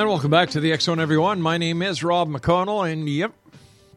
[0.00, 1.42] And welcome back to the Zone, everyone.
[1.42, 3.34] My name is Rob McConnell, and yep,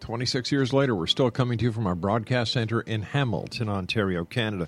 [0.01, 4.25] 26 years later, we're still coming to you from our broadcast center in Hamilton, Ontario,
[4.25, 4.67] Canada.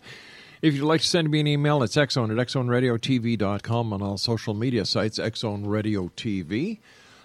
[0.62, 4.54] If you'd like to send me an email, it's xzone at xzoneradiotv.com on all social
[4.54, 6.80] media sites, Xzone Radio TV.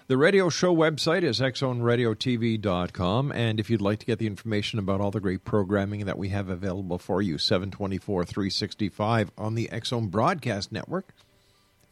[0.07, 4.99] The radio show website is xzoneradiotv.com, and if you'd like to get the information about
[4.99, 10.11] all the great programming that we have available for you, 724 365 on the Xzone
[10.11, 11.13] Broadcast Network,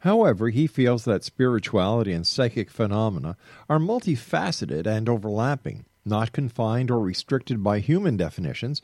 [0.00, 3.36] However, he feels that spirituality and psychic phenomena
[3.68, 8.82] are multifaceted and overlapping, not confined or restricted by human definitions,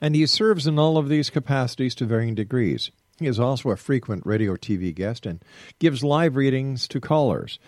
[0.00, 2.90] and he serves in all of these capacities to varying degrees.
[3.18, 5.42] He is also a frequent radio TV guest and
[5.78, 7.58] gives live readings to callers.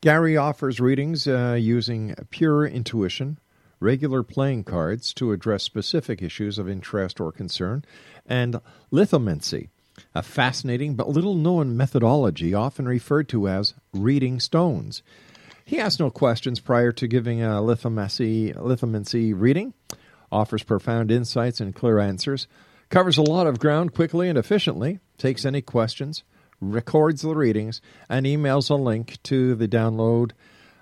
[0.00, 3.38] Gary offers readings uh, using pure intuition,
[3.80, 7.84] regular playing cards to address specific issues of interest or concern,
[8.26, 8.60] and
[8.92, 9.68] lithomancy,
[10.14, 15.02] a fascinating but little known methodology often referred to as reading stones.
[15.64, 19.74] He asks no questions prior to giving a lithomancy, lithomancy reading,
[20.30, 22.46] offers profound insights and clear answers,
[22.88, 26.24] covers a lot of ground quickly and efficiently, takes any questions,
[26.60, 30.32] records the readings, and emails a link to the download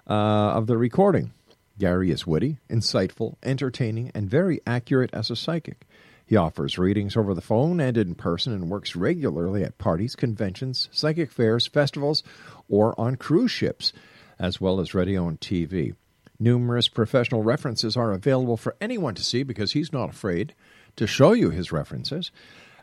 [0.08, 1.32] uh, of the recording.
[1.78, 5.86] Gary is witty, insightful, entertaining, and very accurate as a psychic.
[6.26, 10.88] He offers readings over the phone and in person and works regularly at parties, conventions,
[10.92, 12.22] psychic fairs, festivals,
[12.68, 13.92] or on cruise ships,
[14.40, 15.94] as well as radio and TV.
[16.40, 20.54] Numerous professional references are available for anyone to see because he's not afraid
[20.96, 22.30] to show you his references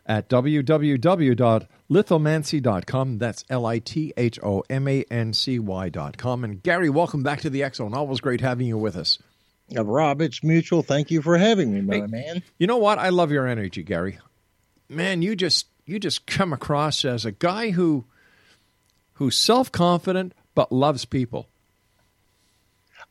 [0.06, 3.18] at www.lithomancy.com.
[3.18, 6.44] That's L I T H O M A N C Y.com.
[6.44, 7.92] And Gary, welcome back to the X Zone.
[7.92, 9.18] Always great having you with us.
[9.76, 10.82] Uh, Rob, it's mutual.
[10.82, 12.42] Thank you for having me, my Hey, man.
[12.58, 12.98] You know what?
[12.98, 14.18] I love your energy, Gary.
[14.88, 18.04] Man, you just you just come across as a guy who
[19.14, 21.46] who's self confident but loves people.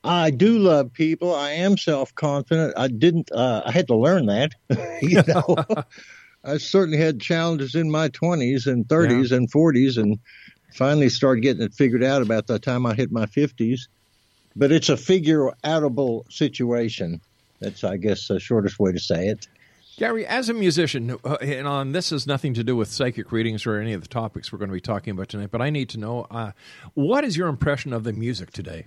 [0.03, 1.34] I do love people.
[1.34, 2.74] I am self confident.
[2.75, 3.31] I didn't.
[3.31, 4.52] Uh, I had to learn that.
[5.02, 5.56] you know,
[6.44, 10.19] I certainly had challenges in my twenties and thirties and forties, and
[10.74, 13.88] finally started getting it figured out about the time I hit my fifties.
[14.57, 17.21] But it's a figure outable situation.
[17.62, 19.48] That's, I guess, the shortest way to say it.
[19.97, 23.65] Gary, as a musician, uh, and on this has nothing to do with psychic readings
[23.65, 25.89] or any of the topics we're going to be talking about tonight, but I need
[25.89, 26.51] to know uh,
[26.94, 28.85] what is your impression of the music today?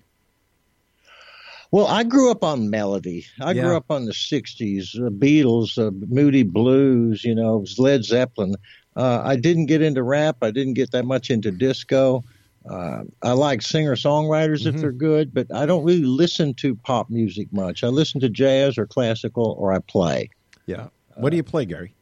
[1.73, 3.27] Well, I grew up on melody.
[3.41, 3.63] I Yeah.
[3.63, 7.25] grew up on the '60s, the Beatles, uh, Moody Blues.
[7.25, 8.55] You know, it was Led Zeppelin.
[8.95, 10.37] Uh, I didn't get into rap.
[10.43, 12.23] I didn't get that much into disco.
[12.69, 17.09] Uh, I like singer songwriters if they're good, but I don't really listen to pop
[17.11, 17.83] music much.
[17.83, 20.29] I listen to jazz or classical, or I play.
[20.67, 20.89] Yeah.
[21.17, 21.95] What do you play, Gary?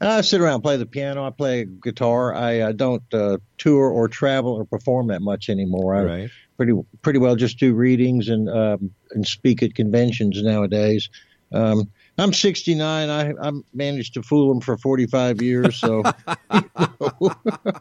[0.00, 1.26] I sit around, play the piano.
[1.26, 2.34] I play guitar.
[2.34, 5.94] I, I don't uh, tour or travel or perform that much anymore.
[5.94, 6.30] I Right.
[6.56, 11.08] pretty pretty well just do readings and um, and speak at conventions nowadays.
[11.52, 13.08] Um, I'm 69.
[13.08, 15.76] I I managed to fool them for 45 years.
[15.76, 16.02] So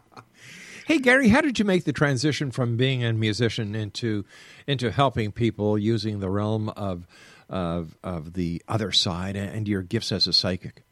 [0.87, 4.23] Hey Gary, how did you make the transition from being a musician into
[4.67, 7.05] into helping people using the realm of
[7.49, 10.83] of of the other side and your gifts as a psychic?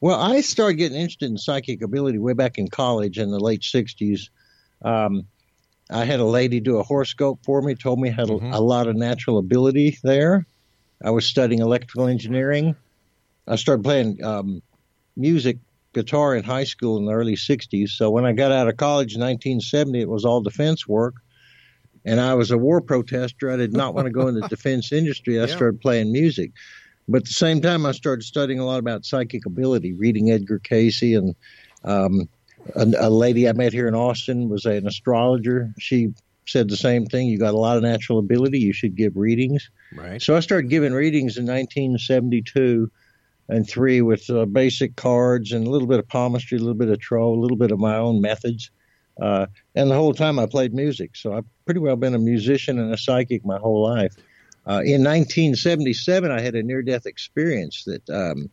[0.00, 3.60] Well, I started getting interested in psychic ability way back in college in the late
[3.60, 4.30] 60s.
[4.82, 5.26] Um,
[5.90, 8.60] I had a lady do a horoscope for me, told me I had a, a
[8.60, 10.46] lot of natural ability there.
[11.02, 12.76] I was studying electrical engineering.
[13.46, 14.62] I started playing um,
[15.16, 15.58] music,
[15.92, 17.90] guitar in high school in the early 60s.
[17.90, 21.14] So when I got out of college in 1970, it was all defense work.
[22.04, 23.50] And I was a war protester.
[23.50, 25.38] I did not want to go in the defense industry.
[25.38, 25.54] I Yeah.
[25.56, 26.52] started playing music.
[27.08, 30.60] But at the same time, I started studying a lot about psychic ability, reading Edgar
[30.60, 31.34] Cayce and
[31.84, 32.28] um,
[32.76, 35.72] a, a lady I met here in Austin was an astrologer.
[35.78, 36.10] She
[36.46, 37.28] said the same thing.
[37.28, 38.58] You got a lot of natural ability.
[38.60, 39.70] You should give readings.
[39.94, 40.20] Right.
[40.20, 42.90] So I started giving readings in 1972
[43.48, 46.88] and three with uh, basic cards and a little bit of palmistry, a little bit
[46.88, 48.70] of tarot, a little bit of my own methods.
[49.20, 51.14] Uh, and the whole time I played music.
[51.14, 54.14] So I've pretty well been a musician and a psychic my whole life.
[54.66, 58.50] Uh, in 1977, I had a near death experience that um,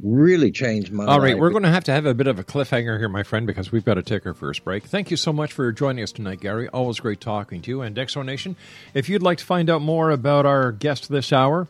[0.00, 1.40] really changed my All right, life.
[1.40, 3.72] we're going to have to have a bit of a cliffhanger here, my friend, because
[3.72, 4.84] we've got to take our first break.
[4.84, 6.68] Thank you so much for joining us tonight, Gary.
[6.68, 7.82] Always great talking to you.
[7.82, 8.56] And Exo Nation,
[8.94, 11.68] if you'd like to find out more about our guest this hour,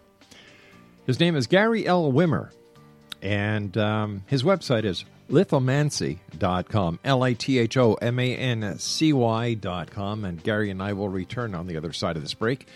[1.07, 2.13] his name is Gary L.
[2.13, 2.51] Wimmer,
[3.23, 9.13] and um, his website is lithomancy.com, L I T H O M A N C
[9.13, 10.25] Y.com.
[10.25, 12.67] And Gary and I will return on the other side of this break.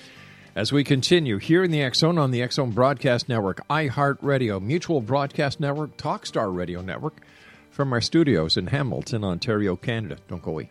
[0.54, 4.60] As we continue here in the X Zone on the X Zone Broadcast Network, iHeartRadio,
[4.60, 7.20] Mutual Broadcast Network, Talkstar Radio Network,
[7.70, 10.18] from our studios in Hamilton, Ontario, Canada.
[10.28, 10.70] Don't go away.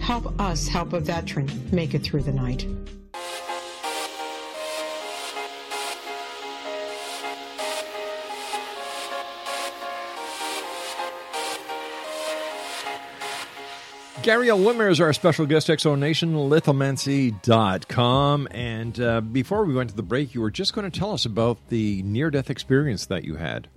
[0.00, 2.66] Help us help a veteran make it through the night.
[14.28, 14.58] Gary L.
[14.58, 18.48] Wimmer is our special guest, Exonation, lithomancy.com.
[18.50, 21.24] And uh, before we went to the break, you were just going to tell us
[21.24, 23.68] about the near death experience that you had.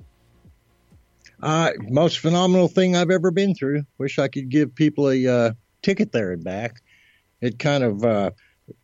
[1.41, 3.83] Uh, most phenomenal thing I've ever been through.
[3.97, 5.51] Wish I could give people a uh,
[5.81, 6.81] ticket there and back.
[7.41, 8.31] It kind of uh,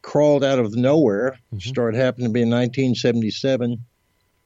[0.01, 1.39] crawled out of nowhere.
[1.54, 1.70] Mm-hmm.
[1.70, 3.77] Started happening to be in 1977.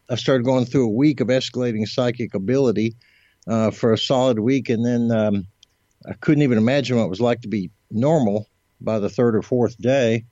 [0.10, 2.96] I started going through a week of escalating psychic ability
[3.48, 5.48] uh, for a solid week, and then um,
[6.08, 8.48] I couldn't even imagine what it was like to be normal
[8.82, 10.26] by the third or fourth day.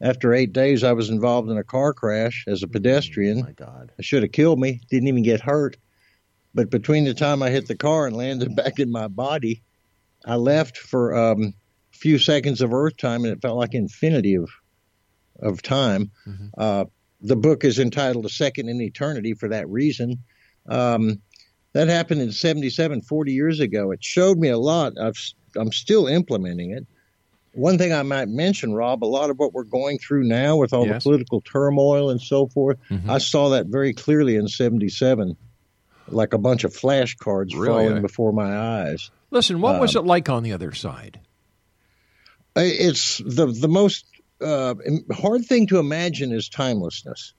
[0.00, 3.38] After eight days, I was involved in a car crash as a pedestrian.
[3.38, 3.92] Oh my God.
[3.98, 4.80] It should have killed me.
[4.90, 5.76] Didn't even get hurt.
[6.54, 9.62] But between the time I hit the car and landed back in my body,
[10.24, 11.54] I left for um,
[11.92, 14.50] a few seconds of Earth time, and it felt like infinity of
[15.40, 16.10] of time.
[16.26, 16.46] Mm-hmm.
[16.56, 16.84] Uh,
[17.20, 20.18] the book is entitled "A Second in Eternity" for that reason.
[20.68, 21.20] Um,
[21.74, 23.90] that happened in 77, 40 years ago.
[23.90, 24.94] It showed me a lot.
[24.98, 25.18] I've,
[25.56, 26.86] I'm still implementing it.
[27.52, 30.72] One thing I might mention, Rob, a lot of what we're going through now with
[30.72, 31.02] all yes.
[31.02, 33.10] the political turmoil and so forth, mm-hmm.
[33.10, 35.36] I saw that very clearly in 77,
[36.08, 37.66] like a bunch of flashcards really?
[37.66, 39.10] falling before my eyes.
[39.34, 41.20] Listen, what um, was it like on the other side?
[42.56, 44.06] It's the, the most
[44.40, 44.76] uh,
[45.12, 47.34] hard thing to imagine is timelessness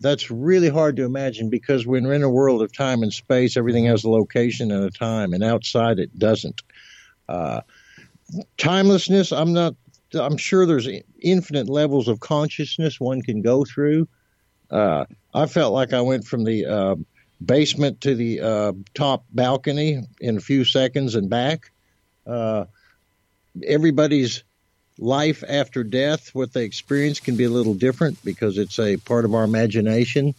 [0.00, 3.56] that's really hard to imagine because when we're in a world of time and space,
[3.56, 6.62] everything has a location and a time, and outside it doesn't.
[7.28, 7.60] Uh,
[8.58, 9.74] timelessness, I'm not.
[10.12, 10.88] I'm sure there's
[11.20, 14.08] infinite levels of consciousness one can go through.
[14.70, 16.96] Uh, I felt like I went from the uh,
[17.46, 21.70] basement to the uh, top balcony in a few seconds and back.
[22.26, 22.64] Uh,
[23.66, 24.44] everybody's
[24.98, 29.24] life after death, what they experience can be a little different because it's a part
[29.24, 30.34] of our imagination,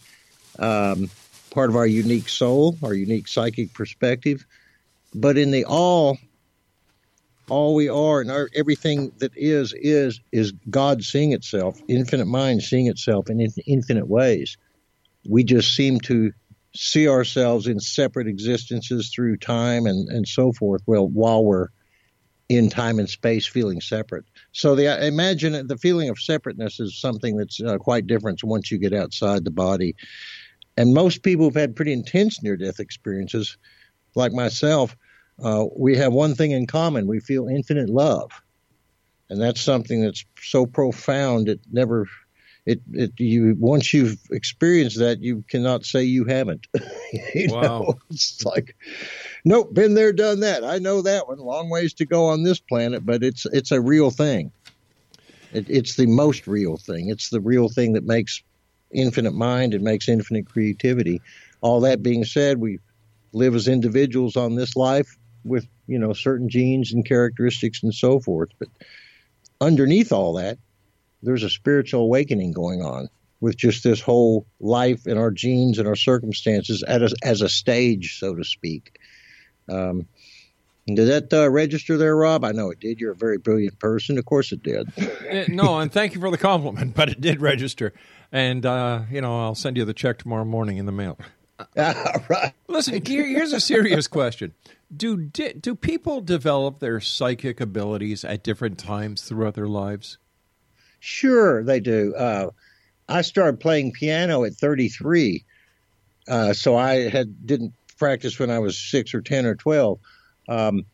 [0.58, 1.10] um,
[1.50, 4.46] part of our unique soul, our unique psychic perspective.
[5.14, 6.18] But in the all,
[7.48, 12.62] all we are and our, everything that is is is God seeing itself, infinite mind
[12.62, 14.56] seeing itself in infinite ways.
[15.28, 16.32] We just seem to
[16.76, 20.82] see ourselves in separate existences through time and, and so forth.
[20.86, 21.68] Well, while we're
[22.48, 24.24] in time and space feeling separate.
[24.52, 28.78] So the imagine the feeling of separateness is something that's uh, quite different once you
[28.78, 29.96] get outside the body.
[30.76, 33.56] And most people who've had pretty intense near death experiences,
[34.14, 34.96] like myself,
[35.42, 38.30] uh, we have one thing in common: we feel infinite love,
[39.28, 42.06] and that's something that's so profound it never.
[42.66, 46.66] It, it you once you've experienced that you cannot say you haven't.
[47.34, 47.94] you wow, know?
[48.10, 48.74] it's like
[49.44, 50.64] Nope, been there, done that.
[50.64, 51.38] I know that one.
[51.38, 54.52] Long ways to go on this planet, but it's it's a real thing.
[55.52, 57.08] It, it's the most real thing.
[57.08, 58.42] It's the real thing that makes
[58.92, 59.72] infinite mind.
[59.72, 61.22] It makes infinite creativity.
[61.60, 62.80] All that being said, we
[63.32, 65.08] live as individuals on this life
[65.44, 68.48] with you know certain genes and characteristics and so forth.
[68.58, 68.68] But
[69.60, 70.58] underneath all that,
[71.22, 73.08] there's a spiritual awakening going on.
[73.40, 77.48] with just this whole life and our genes and our circumstances as a, as a
[77.48, 78.98] stage, so to speak.
[79.68, 80.06] Um,
[80.86, 82.44] did that uh, register there, Rob?
[82.44, 83.00] I know it did.
[83.00, 84.18] You're a very brilliant person.
[84.18, 84.92] Of course it did.
[85.26, 87.92] Uh, no, and thank you for the compliment, but it did register.
[88.30, 91.18] And, uh, you know, I'll send you the check tomorrow morning in the mail.
[91.76, 92.52] right.
[92.68, 94.54] Listen, here, here's a serious question.
[94.96, 100.18] Do, do people develop their psychic abilities at different times throughout their lives?
[101.00, 102.14] Sure, they do.
[102.14, 102.50] Uh,
[103.08, 105.44] I started playing piano at 33,
[106.28, 109.98] uh, so I had didn't practice when I was six or 10 or 12.
[110.48, 110.84] Um,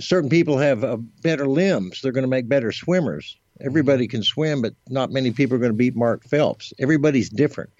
[0.00, 2.00] certain people have uh, better limbs.
[2.00, 3.36] They're going to make better swimmers.
[3.60, 6.72] Everybody can swim, but not many people are going to beat Mark Phelps.
[6.78, 7.70] Everybody's different.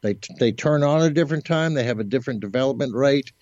[0.00, 1.74] They they turn on a different time.
[1.74, 3.32] They have a different development rate.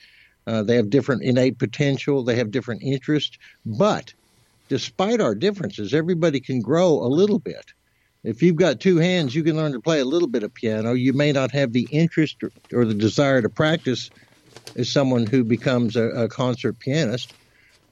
[0.46, 2.22] Uh, they have different innate potential.
[2.22, 3.38] They have different interest.
[3.64, 4.12] But
[4.68, 7.72] despite our differences, everybody can grow a little bit.
[8.24, 10.94] If you've got two hands, you can learn to play a little bit of piano.
[10.94, 14.10] You may not have the interest or, or the desire to practice
[14.76, 17.34] as someone who becomes a, a concert pianist.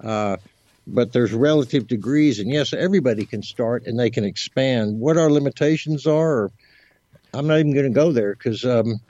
[0.01, 0.39] Uh,
[0.87, 4.99] but there's relative degrees, and yes, everybody can start and they can expand.
[4.99, 6.51] What our limitations are,
[7.35, 9.01] I'm not even going to go there because um,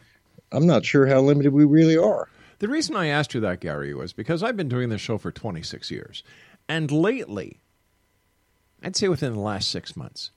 [0.51, 2.29] I'm not sure how limited we really are.
[2.59, 5.33] The reason I asked you that, Gary, was because I've been doing this show for
[5.33, 6.23] 26 years.
[6.69, 7.61] And lately,
[8.83, 10.31] I'd say within the last six months,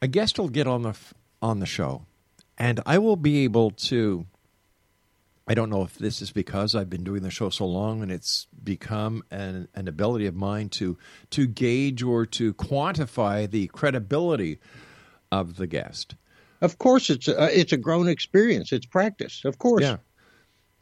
[0.00, 0.96] a guest will get on the
[1.40, 2.06] on the show,
[2.56, 4.26] and I will be able to
[5.48, 8.12] I don't know if this is because I've been doing the show so long and
[8.12, 10.98] it's become an, an ability of mine to
[11.30, 14.58] to gauge or to quantify the credibility
[15.32, 16.16] of the guest.
[16.60, 18.72] Of course, it's a, it's a grown experience.
[18.72, 19.42] It's practice.
[19.44, 19.96] Of course, yeah.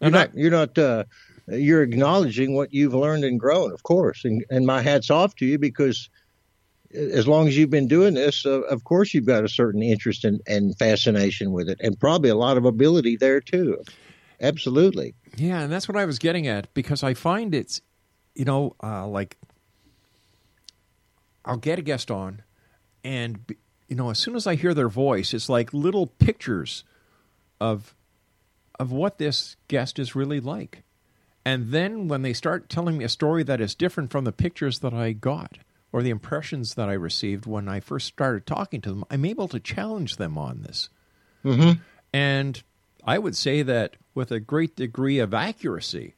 [0.00, 1.04] You're not, you're not uh,
[1.49, 3.73] you're acknowledging what you've learned and grown.
[3.73, 6.11] Of course, and and my hats off to you because
[6.95, 10.25] as long as you've been doing this, uh, of course you've got a certain interest
[10.25, 13.83] and, fascination with it, and probably a lot of ability there too.
[14.40, 15.14] Absolutely.
[15.37, 17.81] Yeah, and that's what I was getting at because I find it's,
[18.35, 19.37] you know, uh, like
[21.45, 22.43] I'll get a guest on,
[23.05, 23.38] and
[23.88, 26.85] you know, as soon as I hear their voice, it's like little pictures
[27.61, 27.94] of
[28.79, 30.83] of what this guest is really like.
[31.44, 34.81] And then when they start telling me a story that is different from the pictures
[34.81, 35.59] that I got
[35.96, 39.48] or the impressions that I received when I first started talking to them, I'm able
[39.48, 40.90] to challenge them on this.
[41.42, 41.80] Mm-hmm.
[42.12, 42.62] And
[43.02, 46.14] I would say that with a great degree of accuracy.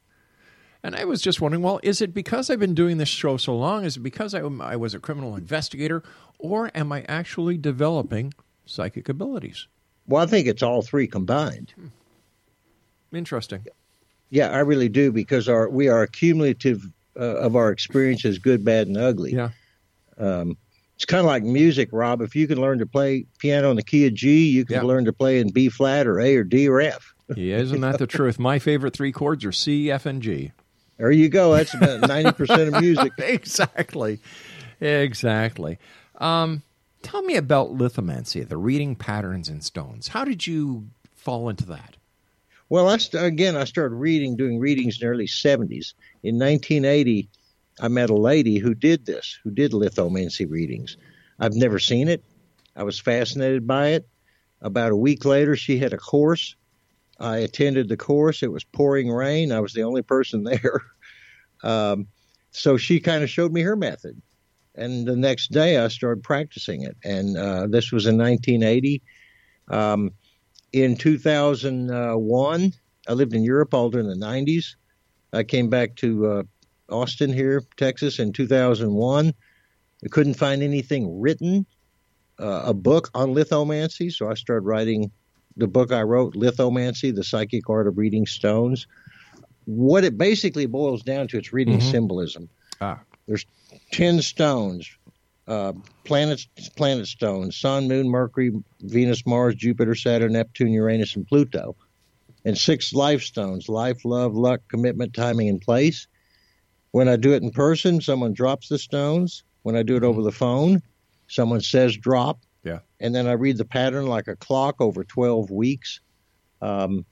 [0.83, 3.55] And I was just wondering, well, is it because I've been doing this show so
[3.55, 3.85] long?
[3.85, 6.03] Is it because I, I was a criminal investigator?
[6.39, 8.33] Or am I actually developing
[8.65, 9.67] psychic abilities?
[10.07, 11.73] Well, I think it's all three combined.
[13.13, 13.65] Interesting.
[14.29, 16.85] Yeah, I really do because our we are cumulative
[17.17, 19.31] uh, of our experiences, good, bad, and ugly.
[19.31, 19.51] Yeah.
[20.19, 20.57] Um,
[20.95, 22.21] it's kind of like music, Rob.
[22.21, 24.81] If you can learn to play piano in the key of G, you can Yeah.
[24.83, 27.13] learn to play in B flat or A or D or F.
[27.35, 28.39] Yeah, isn't that the truth?
[28.39, 30.51] My favorite three chords are C, F, and G.
[30.97, 31.53] There you go.
[31.53, 33.13] That's about ninety percent of music.
[33.19, 34.19] exactly.
[34.81, 35.77] Exactly.
[36.17, 36.63] Um,
[37.03, 40.07] tell me about lithomancy, the reading patterns in stones.
[40.09, 41.95] How did you fall into that?
[42.67, 45.93] Well, I st- again, I started reading, doing readings in the early 70s.
[46.23, 47.29] In 1980,
[47.79, 50.97] I met a lady who did this, who did lithomancy readings.
[51.39, 52.23] I've never seen it.
[52.75, 54.07] I was fascinated by it.
[54.61, 56.55] About a week later, she had a course.
[57.19, 58.43] I attended the course.
[58.43, 59.51] It was pouring rain.
[59.51, 60.81] I was the only person there.
[61.63, 62.07] Um,
[62.51, 64.21] so she kind of showed me her method.
[64.75, 66.95] And the next day, I started practicing it.
[67.03, 69.01] And uh, this was in 1980.
[69.69, 70.11] Um,
[70.71, 72.73] in 2001,
[73.07, 74.75] I lived in Europe all during the 90s.
[75.33, 76.43] I came back to uh,
[76.89, 79.33] Austin here, Texas, in 2001.
[80.03, 81.65] I couldn't find anything written,
[82.39, 85.11] uh, a book on lithomancy, so I started writing
[85.57, 88.87] the book I wrote, Lithomancy: The Psychic Art of Reading Stones.
[89.65, 91.91] What it basically boils down to, it's reading Mhm.
[91.91, 92.49] symbolism.
[92.79, 93.01] Ah.
[93.27, 93.45] There's
[93.91, 94.89] ten stones,
[95.47, 95.73] uh,
[96.05, 96.47] planets,
[96.77, 101.75] planet stones: Sun, Moon, Mercury, Venus, Mars, Jupiter, Saturn, Neptune, Uranus, and Pluto,
[102.45, 106.07] and six life stones: life, love, luck, commitment, timing, and place.
[106.91, 109.43] When I do it in person, someone drops the stones.
[109.63, 110.81] When I do it over the phone,
[111.27, 112.39] someone says drop.
[112.63, 112.79] Yeah.
[112.99, 115.99] And then I read the pattern like a clock over 12 weeks.
[116.61, 117.05] Um,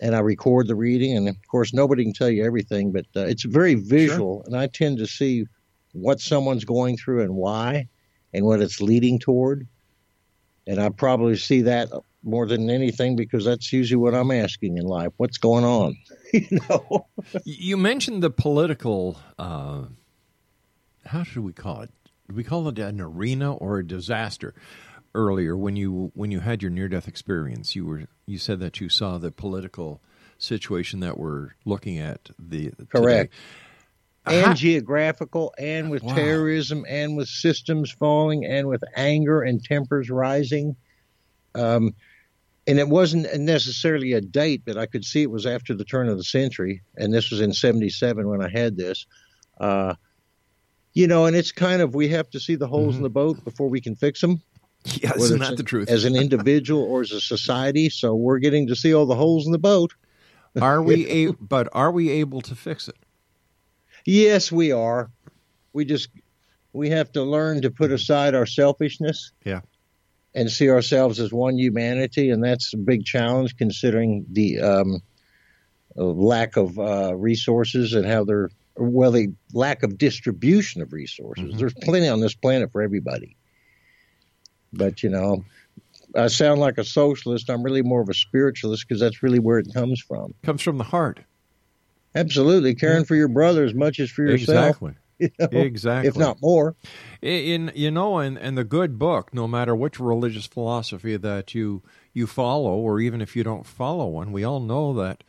[0.00, 1.16] and I record the reading.
[1.16, 4.42] And of course, nobody can tell you everything, but uh, it's very visual.
[4.46, 5.46] And I tend to see
[5.92, 7.88] what someone's going through and why
[8.34, 9.66] and what it's leading toward.
[10.66, 11.88] And I probably see that
[12.22, 15.12] more than anything because that's usually what I'm asking in life.
[15.16, 15.96] What's going on?
[16.32, 17.06] you know?
[17.44, 19.18] You mentioned the political.
[19.38, 19.84] Uh,
[21.06, 21.90] how should we call it?
[22.28, 24.54] Do we call it an arena or a disaster?
[25.14, 27.74] earlier when you when you had your near death experience.
[27.74, 30.02] You were you said that you saw the political
[30.36, 33.32] situation that we're looking at the correct.
[33.32, 34.36] Today.
[34.38, 36.16] And How- geographical, and with Wow.
[36.16, 40.76] terrorism, and with systems falling, and with anger and tempers rising.
[41.54, 41.94] Um,
[42.66, 46.08] and it wasn't necessarily a date, but I could see it was after the turn
[46.08, 49.06] of the century, and this was in '77 when I had this.
[49.58, 49.94] Uh,
[50.92, 53.44] you know, and it's kind of we have to see the holes in the boat
[53.44, 54.42] before we can fix them.
[54.84, 55.90] Yeah, isn't that the truth?
[55.90, 59.46] As an individual or as a society, so we're getting to see all the holes
[59.46, 59.94] in the boat.
[60.60, 62.96] are we a, but are we able to fix it?
[64.04, 65.10] Yes, we are.
[65.72, 66.08] We just
[66.72, 69.32] we have to learn to put aside our selfishness.
[69.44, 69.60] Yeah.
[70.36, 75.02] And see ourselves as one humanity, and that's a big challenge considering the um,
[75.96, 81.56] lack of uh, resources and how they're well, the lack of distribution of resources.
[81.56, 83.38] There's plenty on this planet for everybody,
[84.74, 85.46] but you know,
[86.14, 87.48] I sound like a socialist.
[87.48, 90.34] I'm really more of a spiritualist because that's really where it comes from.
[90.42, 91.20] Comes from the heart.
[92.14, 94.68] Absolutely, caring for your brother as much as for yourself.
[94.68, 94.92] Exactly.
[95.18, 96.08] you know, Exactly.
[96.08, 96.76] If not more.
[97.22, 101.82] in you know and and the good book no matter which religious philosophy that you
[102.12, 105.24] you follow or even if you don't follow one we all know that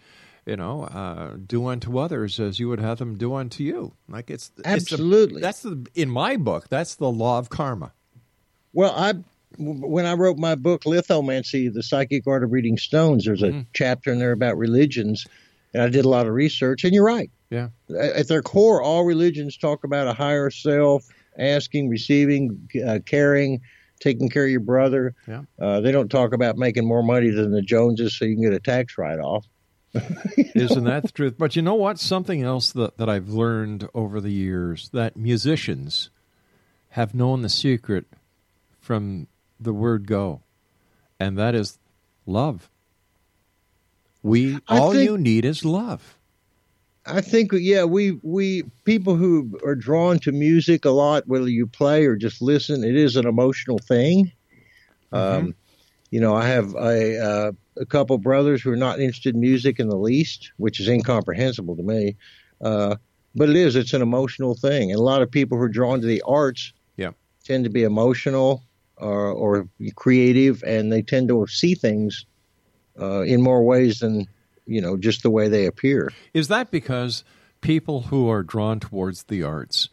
[0.45, 4.29] you know uh, do unto others as you would have them do unto you like
[4.29, 5.41] it's it's the- Absolutely.
[5.41, 7.91] that's the in my book that's the law of karma
[8.73, 9.13] Well, I
[9.57, 14.11] when I wrote my book Lithomancy: The Psychic Art of Reading Stones, there's a chapter
[14.11, 15.25] in there about religions,
[15.73, 16.83] and I did a lot of research.
[16.83, 17.31] And you're right.
[17.49, 21.05] Yeah At their core, all religions talk about a higher self,
[21.37, 23.61] asking, receiving, uh, caring,
[23.99, 25.15] taking care of your brother.
[25.27, 25.43] Yeah.
[25.59, 28.53] Uh, they don't talk about making more money than the Joneses so you can get
[28.53, 29.45] a tax write off.
[30.37, 34.19] isn't that the truth but you know what something else that, that i've learned over
[34.19, 36.09] the years that musicians
[36.89, 38.05] have known the secret
[38.79, 39.27] from
[39.59, 40.41] the word go
[41.21, 41.79] and that is
[42.25, 42.69] love
[44.21, 46.16] we I all think- you need is love
[47.07, 51.65] I think, yeah, we we people who are drawn to music a lot, whether you
[51.67, 54.31] play or just listen, it is an emotional thing.
[55.11, 55.55] Um,
[56.11, 59.79] you know, I have a uh, a couple brothers who are not interested in music
[59.79, 62.15] in the least, which is incomprehensible to me.
[62.61, 62.95] Uh,
[63.35, 66.01] but it is; it's an emotional thing, and a lot of people who are drawn
[66.01, 67.11] to the arts, Yeah.
[67.45, 68.63] tend to be emotional
[68.97, 72.25] or, or creative, and they tend to see things
[72.99, 74.25] uh, in more ways than
[74.67, 76.11] you know just the way they appear.
[76.33, 77.23] Is that because
[77.61, 79.89] people who are drawn towards the arts,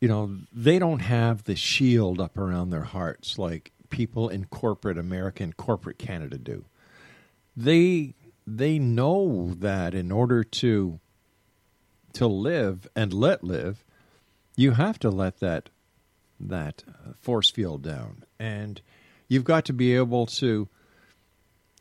[0.00, 4.98] you know, they don't have the shield up around their hearts like people in corporate
[4.98, 6.64] America and corporate Canada do?
[7.56, 8.14] They
[8.46, 10.98] they know that in order to
[12.14, 13.84] to live and let live,
[14.56, 15.68] you have to let that
[16.38, 16.82] that
[17.14, 18.80] force field down, and
[19.28, 20.68] you've got to be able to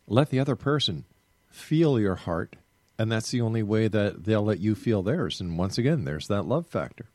[0.08, 1.06] let the other person
[1.60, 2.56] feel your heart,
[2.98, 5.40] and that's the only way that they'll let you feel theirs.
[5.42, 7.06] And once again, there's that love factor.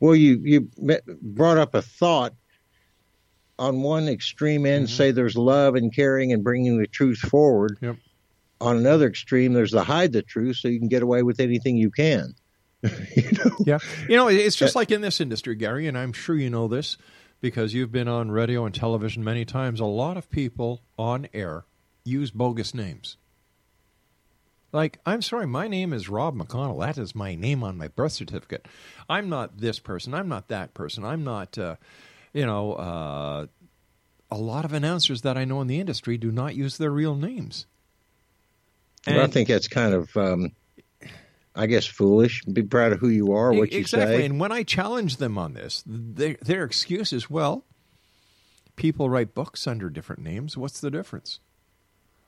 [0.00, 2.34] Well, you you me- brought up a thought.
[3.58, 4.96] On one extreme end, mm-hmm.
[4.96, 7.78] say there's love and caring and bringing the truth forward.
[7.80, 7.96] Yep.
[8.60, 11.76] On another extreme, there's the hide the truth, so you can get away with anything
[11.76, 12.34] you can.
[13.64, 16.66] Yeah, you know, it's just like in this industry, Gary, and I'm sure you know
[16.66, 16.96] this
[17.40, 19.78] because you've been on radio and television many times.
[19.78, 21.64] A lot of people on air
[22.04, 23.18] use bogus names.
[24.72, 26.80] Like, I'm sorry, my name is Rob McConnell.
[26.80, 28.66] That is my name on my birth certificate.
[29.08, 30.14] I'm not this person.
[30.14, 31.04] I'm not that person.
[31.04, 31.76] I'm not, uh,
[32.32, 33.46] you know, uh,
[34.30, 37.14] a lot of announcers that I know in the industry do not use their real
[37.14, 37.66] names.
[39.06, 40.52] Well, I think that's kind of, um,
[41.54, 42.42] I guess, foolish.
[42.44, 43.98] Be proud of who you are, what you say.
[43.98, 44.24] exactly.
[44.24, 47.66] And when I challenge them on this, their, their excuse is, well,
[48.76, 50.56] people write books under different names.
[50.56, 51.40] What's the difference?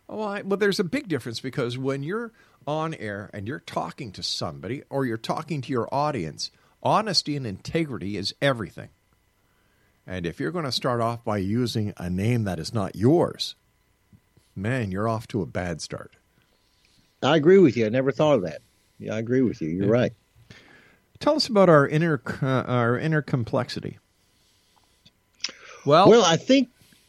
[0.08, 2.32] Oh, I, well, there's a big difference because when you're
[2.66, 6.50] on air and you're talking to somebody or you're talking to your audience,
[6.82, 8.90] honesty and integrity is everything.
[10.06, 13.54] And if you're going to start off by using a name that is not yours,
[14.54, 16.16] man, you're off to a bad start.
[17.22, 17.86] I agree with you.
[17.86, 18.60] I never thought of that.
[18.98, 19.70] Yeah, I agree with you.
[19.70, 20.12] You're right.
[21.20, 23.98] Tell us about our inner uh, our inner complexity.
[25.86, 26.68] Well, Well, I think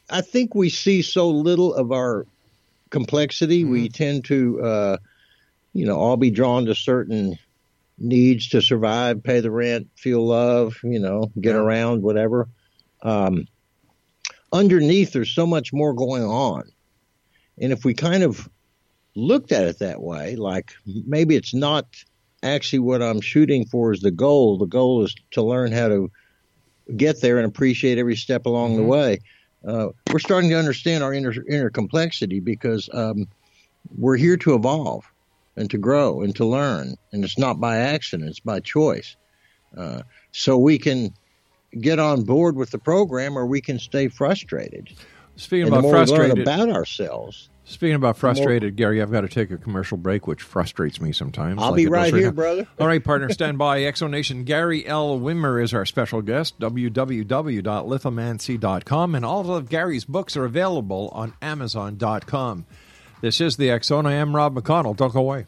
[0.10, 2.26] I think we see so little of our
[2.90, 3.64] complexity.
[3.66, 4.98] We tend to, uh,
[5.74, 7.38] you know, all be drawn to certain
[7.98, 12.50] needs to survive, pay the rent, feel love, you know, get around, whatever.
[13.02, 13.48] Um,
[14.52, 16.64] underneath, there's so much more going on,
[17.60, 18.50] and if we kind of
[19.16, 21.86] looked at it that way, like maybe it's not
[22.44, 24.58] actually what I'm shooting for is the goal.
[24.58, 26.12] The goal is to learn how to
[26.96, 29.20] get there and appreciate every step along the way.
[29.68, 33.28] Uh, we're starting to understand our inner inner complexity because um,
[33.98, 35.06] we're here to evolve
[35.56, 39.16] and to grow and to learn, and it's not by accident; it's by choice.
[39.78, 40.02] Uh,
[40.32, 41.14] so we can
[41.82, 44.94] get on board with the program, or we can stay frustrated.
[45.36, 47.50] Speaking and about the more frustrated, we learn about ourselves.
[47.68, 51.60] Speaking about frustrated, Gary, I've got to take a commercial break, which frustrates me sometimes.
[51.60, 52.32] I'll like be does right here, now.
[52.32, 52.68] brother.
[52.80, 53.80] All right, partner, stand by.
[53.80, 55.20] Exonation Gary L.
[55.20, 56.60] Wimmer is our special guest.
[56.60, 59.16] www.lithomancy.com.
[59.16, 62.68] And all of Gary's books are available on Amazon.com.
[63.22, 64.06] This is the Zone.
[64.06, 64.96] I am Rob McConnell.
[64.96, 65.48] Don't go away.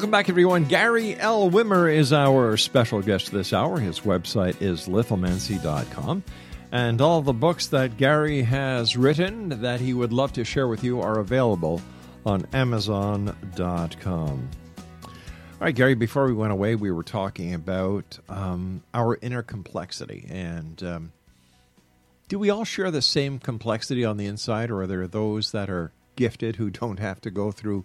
[0.00, 0.64] Welcome back, everyone.
[0.64, 1.50] Gary L.
[1.50, 3.78] Wimmer is our special guest this hour.
[3.78, 6.24] His website is lithomancy.com.
[6.72, 10.82] And all the books that Gary has written that he would love to share with
[10.82, 11.82] you are available
[12.24, 14.48] on Amazon.com.
[15.04, 15.10] All
[15.60, 20.26] right, Gary, before we went away, we were talking about um, our inner complexity.
[20.30, 21.12] And um,
[22.28, 25.68] do we all share the same complexity on the inside, or are there those that
[25.68, 27.84] are gifted who don't have to go through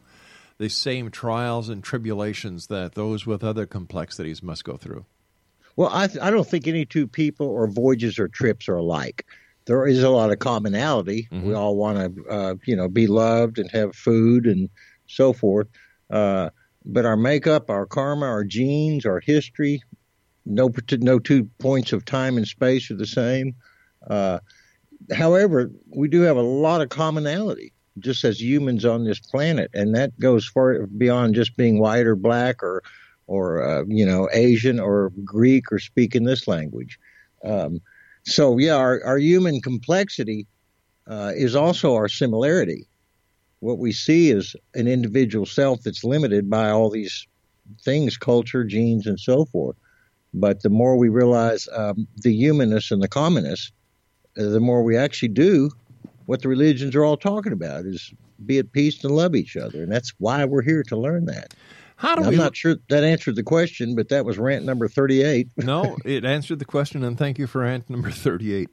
[0.57, 5.05] the same trials and tribulations that those with other complexities must go through?
[5.75, 9.25] Well, I, th- I don't think any two people or voyages or trips are alike.
[9.65, 11.27] There is a lot of commonality.
[11.31, 11.47] Mm-hmm.
[11.47, 14.69] We all want to, uh, you know, be loved and have food and
[15.07, 15.67] so forth.
[16.09, 16.51] Uh,
[16.85, 19.81] but our makeup, our karma, our genes, our history,
[20.45, 23.55] no no two points of time and space are the same.
[24.07, 24.39] Uh,
[25.11, 29.95] however, we do have a lot of commonality just as humans on this planet, and
[29.95, 32.83] that goes far beyond just being white or black or
[33.27, 36.99] or uh, you know Asian or Greek or speaking this language.
[37.43, 37.81] Um,
[38.23, 40.47] so yeah, our, our human complexity
[41.07, 42.87] uh, is also our similarity.
[43.59, 47.27] What we see is an individual self that's limited by all these
[47.83, 49.75] things, culture, genes, and so forth.
[50.33, 53.71] But the more we realize um, the humanness and the commonness,
[54.37, 55.71] uh, the more we actually do
[56.25, 58.13] what the religions are all talking about is
[58.45, 61.53] be at peace and love each other, and that's why we're here to learn that.
[61.97, 65.47] How do I'm not sure that answered the question, but that was rant number 38.
[65.57, 68.69] no, it answered the question, and thank you for rant number 38.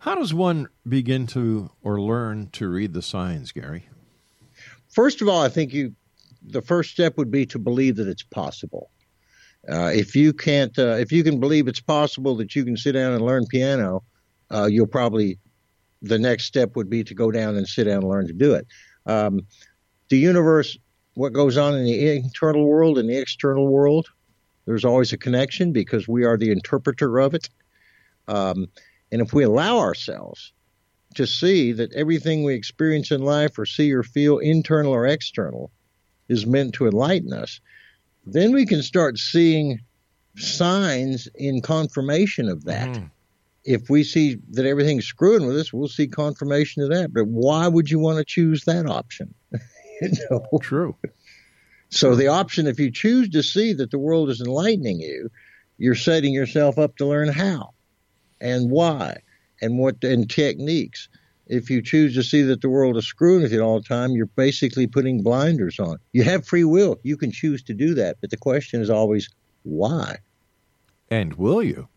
[0.00, 3.88] How does one begin to or learn to read the signs, Gary?
[4.88, 5.94] First of all, I think you
[6.42, 8.90] the first step would be to believe that it's possible.
[9.68, 12.92] Uh, if you can't, uh, if you can believe it's possible that you can sit
[12.92, 14.04] down and learn piano,
[14.52, 15.38] uh, you'll probably
[16.08, 18.54] the next step would be to go down and sit down and learn to do
[18.54, 18.66] it.
[19.06, 19.46] Um,
[20.08, 20.76] the universe,
[21.14, 24.08] what goes on in the internal world and the external world,
[24.66, 27.48] there's always a connection because we are the interpreter of it.
[28.28, 28.68] Um,
[29.12, 30.52] and if we allow ourselves
[31.14, 35.70] to see that everything we experience in life or see or feel, internal or external,
[36.28, 37.60] is meant to enlighten us,
[38.26, 39.80] then we can start seeing
[40.36, 42.88] signs in confirmation of that.
[42.88, 43.10] Mm
[43.66, 47.12] if we see that everything's screwing with us, we'll see confirmation of that.
[47.12, 49.34] But why would you want to choose that option?
[50.00, 50.46] you know?
[50.62, 50.96] True.
[51.90, 55.30] So the option, if you choose to see that the world is enlightening you,
[55.78, 57.74] you're setting yourself up to learn how
[58.40, 59.18] and why
[59.60, 61.08] and what and techniques.
[61.48, 64.12] If you choose to see that the world is screwing with you all the time,
[64.12, 65.98] you're basically putting blinders on.
[66.12, 66.98] You have free will.
[67.02, 68.16] You can choose to do that.
[68.20, 69.28] But the question is always
[69.64, 70.18] why?
[71.10, 71.88] And will you?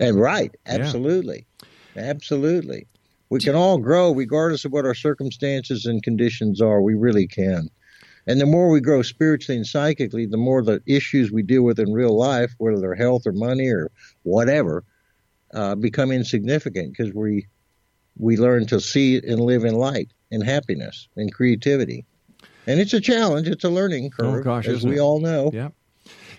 [0.00, 1.46] And right, absolutely,
[1.94, 2.02] yeah.
[2.02, 2.86] absolutely.
[3.28, 6.82] We can all grow regardless of what our circumstances and conditions are.
[6.82, 7.68] We really can.
[8.26, 11.78] And the more we grow spiritually and psychically, the more the issues we deal with
[11.78, 13.90] in real life, whether they're health or money or
[14.24, 14.84] whatever,
[15.54, 17.46] uh, become insignificant because we
[18.18, 22.04] we learn to see and live in light and happiness and creativity.
[22.66, 23.48] And it's a challenge.
[23.48, 25.00] It's a learning curve, oh, gosh, as we it?
[25.00, 25.50] all know.
[25.52, 25.70] Yeah.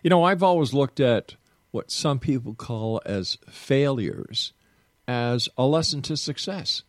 [0.03, 1.35] You know, I've always looked at
[1.71, 4.53] what some people call as failures
[5.07, 6.83] as a lesson to success.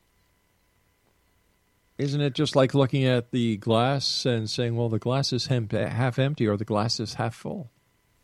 [1.98, 6.18] Isn't it just like looking at the glass and saying, well, the glass is half
[6.18, 7.70] empty or the glass is half full?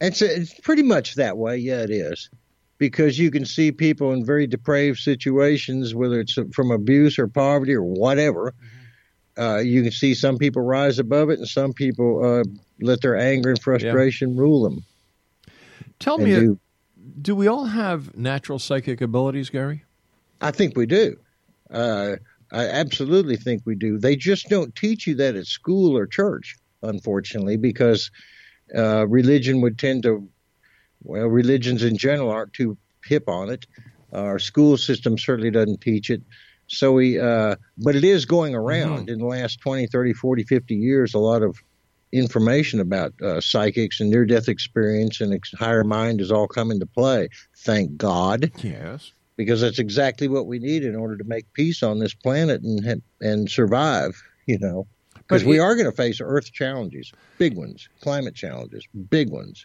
[0.00, 1.58] It's, it's pretty much that way.
[1.58, 2.30] Yeah, it is.
[2.78, 7.74] Because you can see people in very depraved situations, whether it's from abuse or poverty
[7.74, 8.52] or whatever.
[8.52, 9.42] Mm-hmm.
[9.42, 12.44] Uh, you can see some people rise above it and some people uh,
[12.80, 14.40] let their anger and frustration yeah.
[14.40, 14.84] rule them.
[15.98, 16.58] Tell me, do,
[17.20, 19.84] do, we all have natural psychic abilities, Gary?
[20.40, 21.16] I think we do.
[21.70, 22.16] Uh,
[22.52, 23.98] I absolutely think we do.
[23.98, 28.10] They just don't teach you that at school or church, unfortunately, because
[28.74, 30.28] uh, religion would tend to,
[31.02, 33.66] well, religions in general aren't too hip on it.
[34.12, 36.22] Our school system certainly doesn't teach it.
[36.68, 39.08] So we, uh, but it is going around mm-hmm.
[39.10, 41.14] in the last 20, 30, 40, 50 years.
[41.14, 41.58] A lot of
[42.12, 46.70] information about uh, psychics and near death experience and ex- higher mind has all come
[46.70, 47.28] into play.
[47.56, 48.50] Thank God.
[48.62, 49.12] Yes.
[49.36, 53.02] Because that's exactly what we need in order to make peace on this planet and
[53.20, 54.20] and survive.
[54.46, 59.30] You know, because we are going to face Earth challenges, big ones, climate challenges, big
[59.30, 59.64] ones,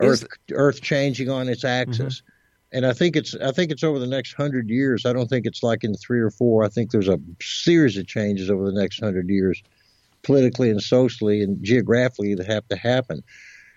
[0.00, 2.22] Earth Earth changing on its axis.
[2.22, 2.32] Mm-hmm.
[2.70, 5.04] And I think it's I think it's over the next hundred years.
[5.04, 6.64] I don't think it's like in three or four.
[6.64, 9.62] I think there's a series of changes over the next hundred years
[10.28, 13.22] politically and socially and geographically that have to happen.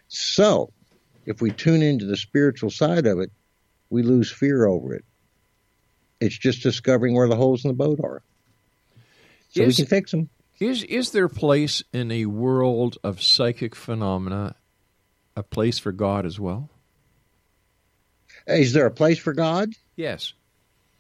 [0.09, 0.73] So,
[1.25, 3.31] if we tune into the spiritual side of it,
[3.89, 5.05] we lose fear over it.
[6.19, 8.21] It's just discovering where the holes in the boat are.
[9.51, 10.29] So is, we can fix them.
[10.59, 14.55] Is is there place in a world of psychic phenomena
[15.37, 16.69] a place for God as well?
[18.45, 19.69] Is there a place for God?
[19.95, 20.33] Yes.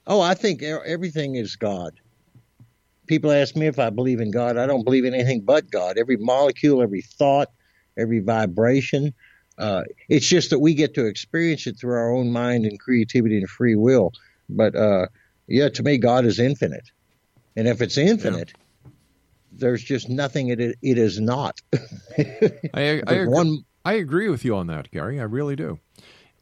[0.07, 1.99] Oh, I think everything is God.
[3.11, 4.55] People ask me if I believe in God.
[4.55, 5.97] I don't believe in anything but God.
[5.97, 7.49] Every molecule, every thought,
[7.97, 9.13] every vibration.
[9.57, 13.37] Uh, it's just that we get to experience it through our own mind and creativity
[13.37, 14.13] and free will.
[14.47, 15.07] But uh,
[15.45, 16.89] yeah, to me, God is infinite.
[17.57, 18.53] And if it's infinite,
[18.85, 18.91] yeah.
[19.51, 21.59] there's just nothing it, it is not.
[22.17, 25.19] I, I, agree, one, I agree with you on that, Gary.
[25.19, 25.79] I really do.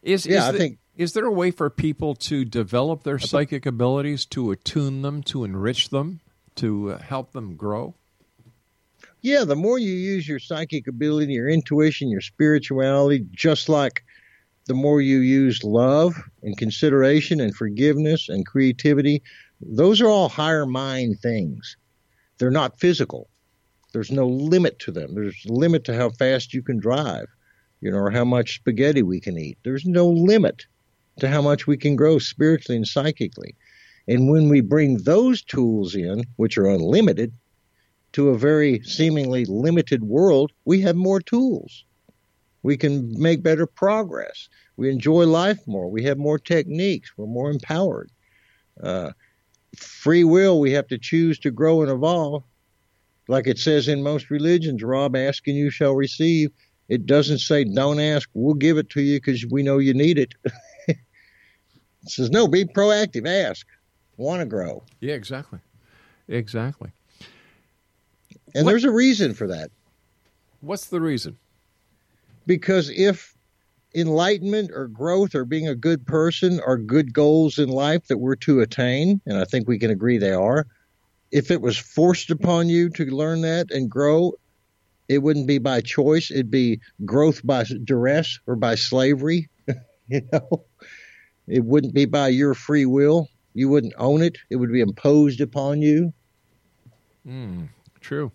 [0.04, 3.18] Is, yeah, is I the, think is there a way for people to develop their
[3.18, 6.20] psychic abilities, to attune them, to enrich them,
[6.60, 7.96] to uh, help them grow?
[9.22, 14.04] Yeah, the more you use your psychic ability, your intuition, your spirituality, just like
[14.68, 19.22] the more you use love and consideration and forgiveness and creativity,
[19.62, 21.76] those are all higher mind things.
[22.38, 23.30] They're not physical.
[23.92, 25.16] There's no limit to them.
[25.16, 27.28] There's a limit to how fast you can drive,
[27.82, 29.58] you know, or how much spaghetti we can eat.
[29.64, 30.66] There's no limit
[31.20, 33.56] to how much we can grow spiritually and psychically.
[34.10, 37.32] And when we bring those tools in, which are unlimited,
[38.14, 41.86] to a very seemingly limited world, we have more tools.
[42.64, 44.50] We can make better progress.
[44.78, 45.92] We enjoy life more.
[45.92, 47.12] We have more techniques.
[47.16, 48.10] We're more empowered.
[48.82, 49.12] Uh,
[49.78, 52.44] free will, we have to choose to grow and evolve.
[53.28, 56.50] Like it says in most religions, Rob, ask and you shall receive.
[56.88, 60.18] It doesn't say don't ask, we'll give it to you because we know you need
[60.18, 60.34] it.
[62.02, 63.28] It says, no, be proactive.
[63.28, 63.68] Ask.
[64.20, 64.84] Want to grow.
[65.00, 65.60] Yeah, exactly.
[66.28, 66.92] Exactly.
[68.54, 69.72] And what, there's a reason for that.
[70.60, 71.38] What's the reason?
[72.46, 73.34] Because if
[73.96, 78.36] enlightenment or growth or being a good person are good goals in life that we're
[78.36, 80.68] to attain, and I think we can agree they are,
[81.32, 84.34] if it was forced upon you to learn that and grow,
[85.08, 86.30] it wouldn't be by choice.
[86.30, 89.48] It'd be growth by duress or by slavery.
[90.10, 90.66] you know,
[91.48, 93.30] it wouldn't be by your free will.
[93.60, 94.38] You wouldn't own it.
[94.50, 96.14] It would be imposed upon you.
[97.28, 97.68] Mm,
[98.00, 98.32] true.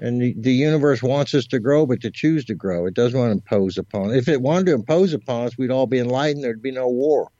[0.00, 2.86] And the, the, universe wants us to grow, but to choose to grow.
[2.86, 4.16] It doesn't want to impose upon us.
[4.16, 6.42] If it wanted to impose upon us, we'd all be enlightened.
[6.42, 7.30] There'd be no war,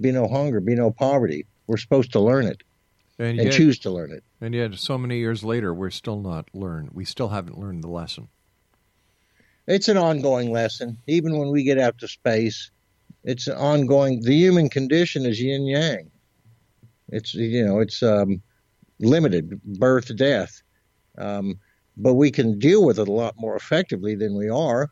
[0.00, 1.46] be no hunger, be no poverty.
[1.68, 2.64] We're supposed to learn it
[3.20, 4.24] and, and yet, choose to learn it.
[4.40, 6.90] And yet, so many years later, we're still not learned.
[6.92, 8.30] We still haven't learned the lesson.
[9.68, 10.98] It's an ongoing lesson.
[11.06, 12.72] Even when we get out to space,
[13.24, 14.22] it's ongoing.
[14.22, 16.10] The human condition is yin yang.
[17.08, 18.42] It's you know it's um,
[18.98, 20.62] limited birth death,
[21.18, 21.58] um,
[21.96, 24.90] but we can deal with it a lot more effectively than we are.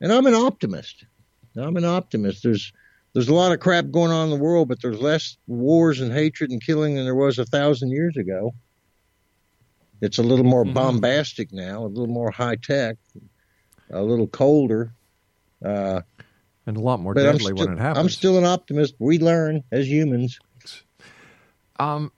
[0.00, 1.04] And I'm an optimist.
[1.56, 2.42] I'm an optimist.
[2.42, 2.72] There's
[3.12, 6.12] there's a lot of crap going on in the world, but there's less wars and
[6.12, 8.54] hatred and killing than there was a thousand years ago.
[10.00, 10.74] It's a little more mm-hmm.
[10.74, 12.96] bombastic now, a little more high tech,
[13.90, 14.92] a little colder.
[15.64, 16.00] Uh,
[16.66, 17.98] and a lot more but deadly when it happens.
[17.98, 18.94] I'm still an optimist.
[18.98, 20.38] We learn as humans.
[21.78, 22.12] Um,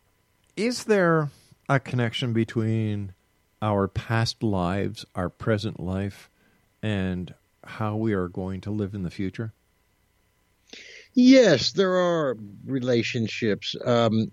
[0.57, 1.31] is there
[1.69, 3.15] a connection between
[3.63, 6.29] our past lives, our present life,
[6.83, 7.35] and
[7.65, 9.53] how we are going to live in the future?
[11.15, 12.37] Yes, there are
[12.67, 13.75] relationships.
[13.85, 14.31] Um,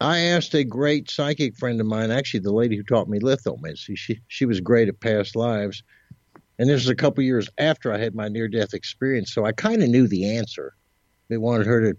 [0.00, 3.96] I asked a great psychic friend of mine, actually the lady who taught me lithomancy.
[3.96, 5.82] She she was great at past lives.
[6.58, 9.52] And this was a couple years after I had my near death experience, so I
[9.52, 10.74] kind of knew the answer.
[11.28, 11.98] They wanted her to.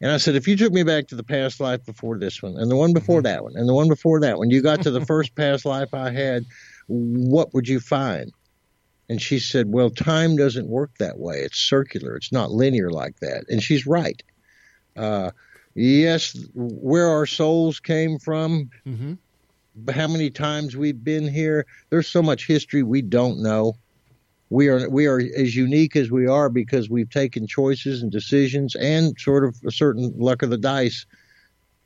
[0.00, 2.56] And I said, if you took me back to the past life before this one,
[2.56, 4.90] and the one before that one, and the one before that one, you got to
[4.90, 6.44] the first past life I had,
[6.86, 8.32] what would you find?
[9.08, 11.38] And she said, well, time doesn't work that way.
[11.40, 12.14] It's circular.
[12.14, 13.46] It's not linear like that.
[13.48, 14.22] And she's right.
[14.96, 15.30] Uh,
[15.74, 19.14] yes, where our souls came from, mm-hmm
[19.90, 21.66] how many times we've been here.
[21.90, 23.74] There's so much history we don't know.
[24.50, 28.74] We are we are as unique as we are because we've taken choices and decisions
[28.74, 31.06] and sort of a certain luck of the dice,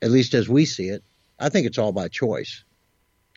[0.01, 1.03] at least as we see it.
[1.39, 2.63] I think it's all by choice.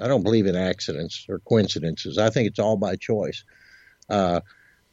[0.01, 2.19] I don't believe in accidents or coincidences.
[2.19, 3.45] I think it's all by choice.
[4.09, 4.41] Uh,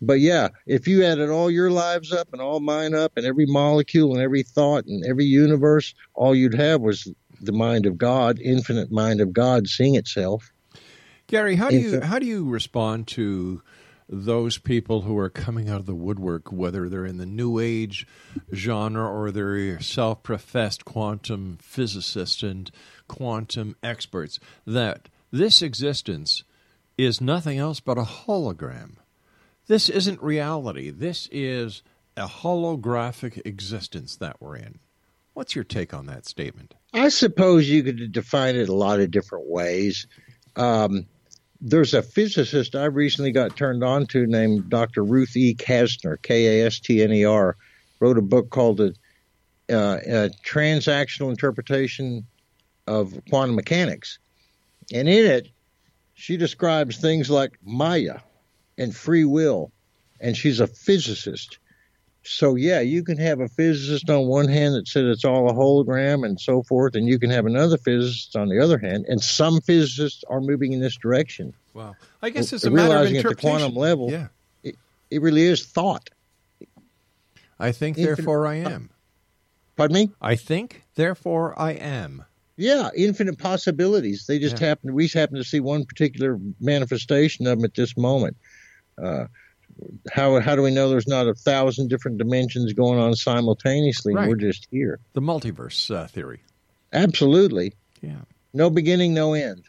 [0.01, 3.45] but yeah, if you added all your lives up and all mine up and every
[3.45, 7.11] molecule and every thought and every universe, all you'd have was
[7.45, 10.51] the mind of God, infinite mind of God, seeing itself.
[11.27, 13.61] Gary, how do you how do you respond to
[14.09, 18.05] those people who are coming out of the woodwork, whether they're in the New Age
[18.53, 22.69] genre or they're self-professed quantum physicists and
[23.07, 26.43] quantum experts, that this existence
[26.97, 28.97] is nothing else but a hologram.
[29.67, 30.89] This isn't reality.
[30.89, 31.81] This is
[32.15, 34.79] a holographic existence that we're in.
[35.33, 36.75] What's your take on that statement?
[36.93, 40.07] I suppose you could define it a lot of different ways.
[40.55, 41.07] Um,
[41.59, 45.03] there's a physicist I recently got turned on to named Dr.
[45.03, 45.55] Ruth E.
[45.55, 47.55] Kastner, K A S T N E R,
[47.99, 48.95] wrote a book called the
[49.69, 52.27] uh, a Transactional Interpretation
[52.85, 54.19] of Quantum Mechanics.
[54.93, 55.47] And in it,
[56.13, 58.19] she describes things like Maya
[58.77, 59.71] and free will,
[60.19, 61.57] and she's a physicist.
[62.25, 65.53] So yeah, you can have a physicist on one hand that said it's all a
[65.53, 69.21] hologram and so forth, and you can have another physicist on the other hand, and
[69.21, 71.53] some physicists are moving in this direction.
[71.73, 74.27] Wow, I guess it's a matter of realizing at the quantum level, Yeah,
[74.63, 74.75] it,
[75.11, 76.09] it really is thought.
[77.59, 78.89] I think, therefore I am.
[79.75, 80.11] Pardon me?
[80.21, 82.23] I think, therefore I am.
[82.55, 84.25] Yeah, infinite possibilities.
[84.27, 84.67] They just Yeah.
[84.67, 84.93] happen.
[84.93, 88.37] We happen to see one particular manifestation of them at this moment.
[89.01, 89.25] Uh,
[90.11, 94.13] how how do we know there's not a thousand different dimensions going on simultaneously?
[94.13, 94.29] Right.
[94.29, 94.99] We're just here.
[95.13, 96.41] The multiverse uh, theory.
[96.91, 97.73] Absolutely.
[98.01, 98.21] Yeah.
[98.53, 99.63] No beginning, no end.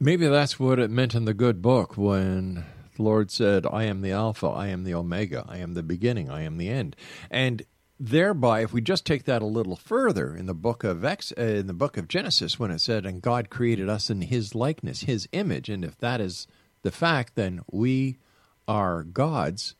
[0.00, 2.64] Maybe that's what it meant in the good book when
[2.96, 6.30] the Lord said, I am the Alpha, I am the Omega, I am the beginning,
[6.30, 6.96] I am the end.
[7.30, 7.62] And
[8.00, 11.42] thereby, if we just take that a little further in the book of Ex, uh,
[11.42, 15.02] in the book of Genesis, when it said, and God created us in his likeness,
[15.02, 16.46] his image, and if that is
[16.82, 18.16] the fact, then we
[18.66, 19.74] are gods.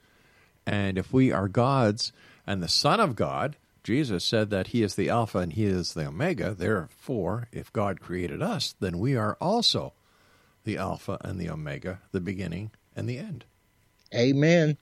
[0.66, 2.12] And if we are gods
[2.46, 5.94] and the Son of God, Jesus said that he is the Alpha and he is
[5.94, 6.54] the Omega.
[6.54, 9.94] Therefore, if God created us, then we are also
[10.64, 13.44] the Alpha and the Omega, the beginning and the end.
[14.14, 14.76] Amen.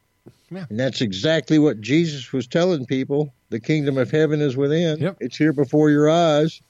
[0.50, 0.66] Yeah.
[0.68, 3.32] And that's exactly what Jesus was telling people.
[3.50, 4.98] The kingdom of heaven is within.
[4.98, 5.18] Yep.
[5.20, 6.60] It's here before your eyes.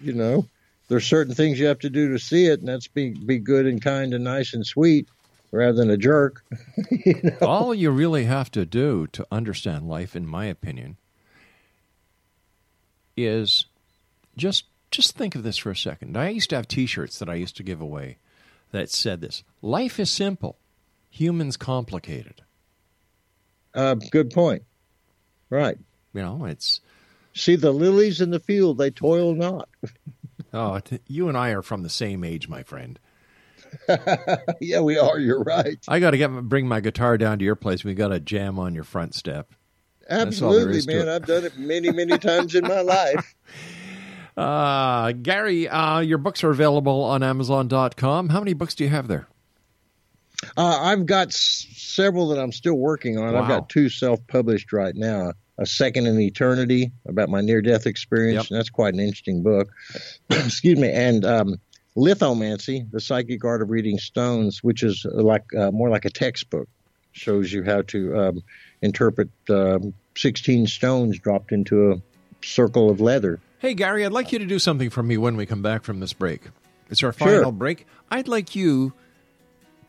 [0.00, 0.48] You know,
[0.88, 3.66] there's certain things you have to do to see it, and that's be be good
[3.66, 5.08] and kind and nice and sweet,
[5.50, 6.44] rather than a jerk.
[6.90, 7.46] you know?
[7.46, 10.96] All you really have to do to understand life, in my opinion,
[13.16, 13.66] is
[14.36, 16.16] just just think of this for a second.
[16.16, 18.18] I used to have T-shirts that I used to give away
[18.72, 20.58] that said this: "Life is simple,
[21.10, 22.42] humans complicated."
[23.74, 24.62] Uh, good point.
[25.50, 25.76] Right.
[26.12, 26.80] You know, it's
[27.34, 29.68] See the lilies in the field; they toil not.
[30.54, 32.98] oh, you and I are from the same age, my friend.
[34.60, 35.18] yeah, we are.
[35.18, 35.78] You're right.
[35.88, 37.84] I got to get bring my guitar down to your place.
[37.84, 39.52] We got to jam on your front step.
[40.08, 41.08] That's all there Absolutely, man.
[41.08, 43.34] I've done it many, many times in my life.
[44.36, 48.30] Uh, Gary, uh, your books are available on Amazon.com.
[48.30, 49.28] How many books do you have there?
[50.56, 53.36] Uh, I've got s- several that I'm still working on.
[53.36, 55.34] I've got two self-published right now.
[55.58, 58.50] A Second in Eternity about my near-death experience, Yep.
[58.50, 59.68] and that's quite an interesting book.
[60.30, 61.56] Excuse me, and um,
[61.96, 66.68] Lithomancy, the psychic art of reading stones, which is like uh, more like a textbook,
[67.12, 68.42] shows you how to um,
[68.82, 71.96] interpret um, 16 stones dropped into a
[72.44, 73.38] circle of leather.
[73.60, 76.00] Hey, Gary, I'd like you to do something for me when we come back from
[76.00, 76.42] this break.
[76.90, 77.28] It's our Sure.
[77.28, 77.86] final break.
[78.10, 78.92] I'd like you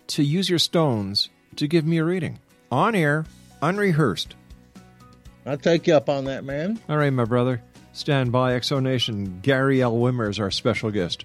[0.07, 2.39] to use your stones to give me a reading
[2.71, 3.25] on air,
[3.61, 4.35] unrehearsed.
[5.45, 6.79] I'll take you up on that, man.
[6.89, 7.61] All right, my brother.
[7.93, 9.39] Stand by, X Zone Nation.
[9.41, 9.93] Gary L.
[9.93, 11.23] Wimmer is our special guest.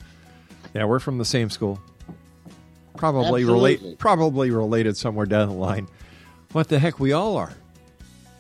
[0.75, 1.81] Yeah, we're from the same school.
[2.97, 5.89] Probably relate, probably related somewhere down the line.
[6.53, 7.53] What the heck, we all are.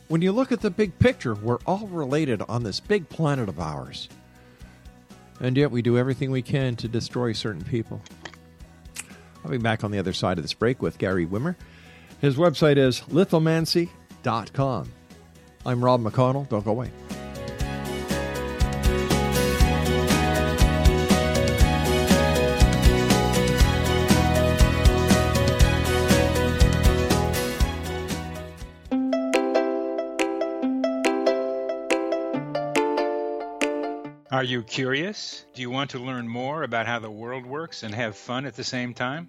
[0.09, 3.59] When you look at the big picture, we're all related on this big planet of
[3.59, 4.09] ours.
[5.41, 8.03] And yet we do everything we can to destroy certain people.
[9.45, 11.57] I'll be back on the other side of this break with Gary Wimmer.
[12.20, 14.93] His website is lithomancy.com.
[15.64, 16.48] I'm Rob McConnell.
[16.48, 16.90] Don't go away.
[34.32, 35.44] Are you curious?
[35.54, 38.54] Do you want to learn more about how the world works and have fun at
[38.54, 39.28] the same time?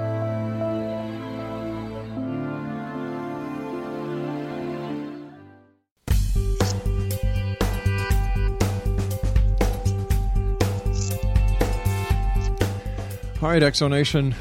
[13.41, 14.35] All right, X Zone Nation.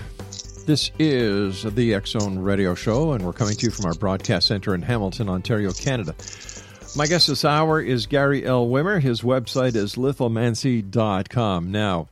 [0.66, 4.46] This is the X Zone Radio Show, and we're coming to you from our broadcast
[4.46, 6.14] center in Hamilton, Ontario, Canada.
[6.94, 8.68] My guest this hour is Gary L.
[8.68, 9.00] Wimmer.
[9.00, 11.72] His website is lithomancy.com.
[11.72, 12.08] Now,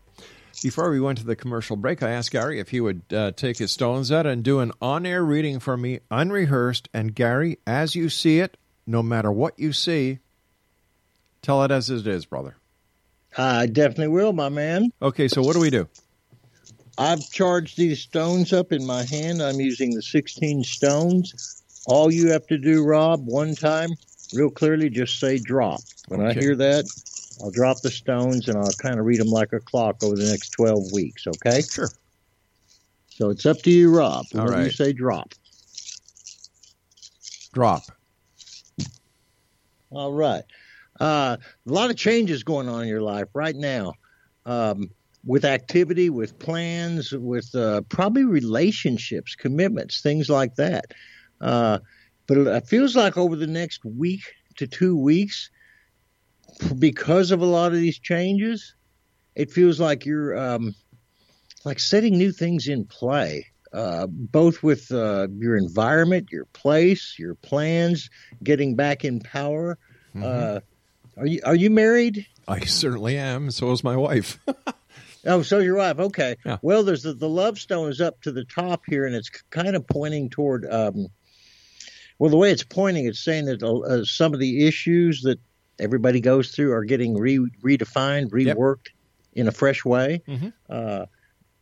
[0.63, 3.59] before we went to the commercial break, I asked Gary if he would uh, take
[3.59, 6.89] his stones out and do an on air reading for me, unrehearsed.
[6.95, 10.21] And Gary, as you see it, no matter what you see,
[11.43, 12.57] tell it as it is, brother.
[13.37, 14.91] I definitely will, my man.
[15.03, 15.87] Okay, so what do we do?
[16.99, 19.41] I've charged these stones up in my hand.
[19.41, 21.63] I'm using the 16 stones.
[21.87, 23.91] All you have to do, Rob, one time,
[24.35, 25.81] real clearly, just say drop.
[26.09, 26.85] When I hear that,
[27.41, 30.29] I'll drop the stones and I'll kind of read them like a clock over the
[30.29, 31.63] next 12 weeks, okay?
[31.63, 31.89] Sure.
[33.11, 34.27] So it's up to you, Rob.
[34.35, 35.35] All Whenever you say drop.
[37.53, 37.83] Drop.
[39.91, 40.43] All right.
[40.99, 43.95] Uh, a lot of changes going on in your life right now.
[44.45, 44.91] Um,
[45.25, 50.87] with activity, with plans, with uh, probably relationships, commitments, things like that.
[51.41, 51.79] Uh,
[52.27, 54.23] but it feels like over the next week
[54.57, 55.51] to two weeks,
[56.79, 58.75] because of a lot of these changes,
[59.35, 60.75] it feels like you're um,
[61.65, 63.47] like setting new things in play.
[63.73, 68.09] uh, both with uh, your environment, your place, your plans,
[68.43, 69.79] getting back in power.
[70.15, 70.23] Mm-hmm.
[70.25, 70.61] Uh,
[71.17, 72.27] are you are you married?
[72.47, 73.51] I certainly am.
[73.51, 74.39] So is my wife.
[75.29, 75.99] Oh, so your wife.
[75.99, 76.37] Okay.
[76.63, 79.77] Well, there's the, the love stone is up to the top here, and it's kind
[79.77, 80.67] of pointing toward.
[80.71, 81.09] Um,
[82.19, 85.39] well, the way it's pointing, it's saying that uh, some of the issues that
[85.79, 88.89] everybody goes through are getting re- redefined, reworked
[89.35, 90.23] in a fresh way.
[90.27, 90.53] Mhm.
[90.69, 91.07] Uh,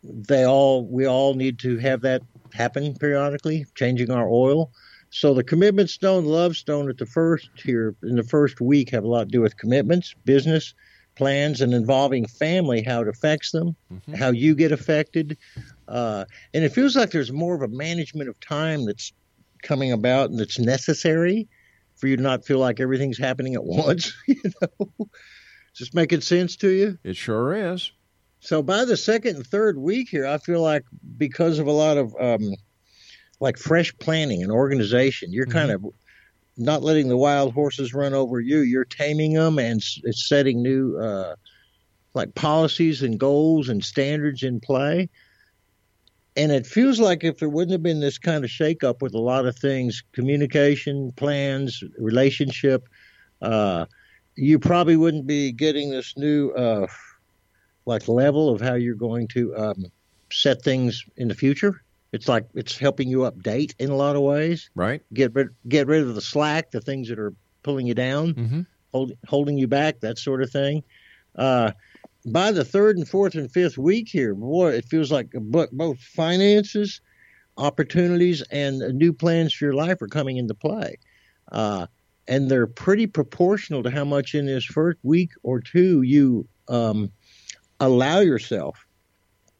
[0.03, 2.23] they all, we all need to have that
[2.55, 4.71] happen periodically, changing our oil.
[5.11, 9.05] So the commitment stone, love stone at the first here in the first week have
[9.05, 10.75] a lot to do with commitments, business,
[11.17, 13.75] plans, and involving family, how it affects them,
[14.17, 15.37] how you get affected.
[15.89, 19.13] Uh, and it feels like there's more of a management of time that's
[19.63, 21.49] coming about and that's necessary
[21.97, 24.13] for you to not feel like everything's happening at once.
[24.27, 25.09] you know,
[25.75, 26.99] just making sense to you.
[27.05, 27.91] It sure is.
[28.41, 30.85] So by the second and third week here, I feel like
[31.17, 32.55] because of a lot of um,
[33.41, 35.85] like fresh planning and organization, you're kind of
[36.57, 38.59] not letting the wild horses run over you.
[38.59, 41.37] You're taming them and it's setting new uh,
[42.15, 45.09] like policies and goals and standards in play.
[46.37, 49.19] And it feels like if there wouldn't have been this kind of shakeup with a
[49.19, 52.89] lot of things, communication, plans, relationship,
[53.41, 53.87] uh,
[54.35, 56.87] you probably wouldn't be getting this new uh,
[57.87, 59.87] like level of how you're going to um,
[60.31, 61.83] set things in the future.
[62.13, 64.71] It's like it's helping you update in a lot of ways.
[64.75, 65.03] Right.
[65.13, 68.61] Get rid get rid of the slack, the things that are pulling you down, Mm-hmm.
[68.93, 70.83] hold, holding you back, that sort of thing.
[71.35, 71.73] Uh,
[72.25, 75.99] by the third and fourth and fifth week here, boy, it feels like bo- both
[76.01, 77.01] finances,
[77.57, 80.97] opportunities, and new plans for your life are coming into play.
[81.53, 81.87] Uh,
[82.29, 87.11] and they're pretty proportional to how much in this first week or two you um,
[87.79, 88.85] allow yourself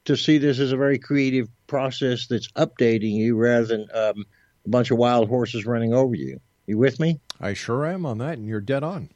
[0.05, 4.25] to see this as a very creative process that's updating you rather than um,
[4.65, 6.41] a bunch of wild horses running over you.
[6.67, 7.21] You with me?
[7.41, 9.11] I sure am on that, and you're dead on.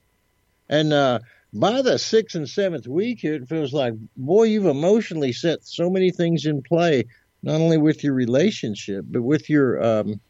[0.68, 1.18] And uh,
[1.52, 5.90] by the sixth and seventh week here, it feels like, boy, you've emotionally set so
[5.90, 7.04] many things in play,
[7.42, 10.20] not only with your relationship, but with your um,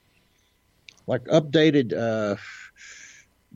[1.06, 2.36] like updated uh,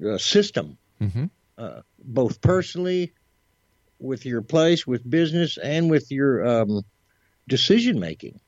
[0.07, 1.25] uh, system, Mm-hmm.
[1.59, 3.13] uh, both personally,
[3.99, 6.83] with your place, with business, and with your um,
[7.49, 8.41] decision making.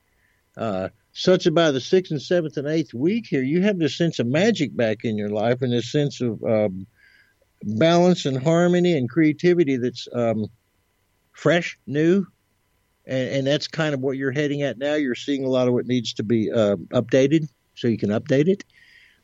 [0.57, 4.19] Uh, such by the sixth and seventh and eighth week here, you have this sense
[4.19, 6.87] of magic back in your life and this sense of um,
[7.63, 10.47] balance and harmony and creativity that's um,
[11.33, 12.27] fresh, new,
[13.07, 14.95] and, and that's kind of what you're heading at now.
[14.95, 18.49] You're seeing a lot of what needs to be uh, updated, so you can update
[18.49, 18.65] it.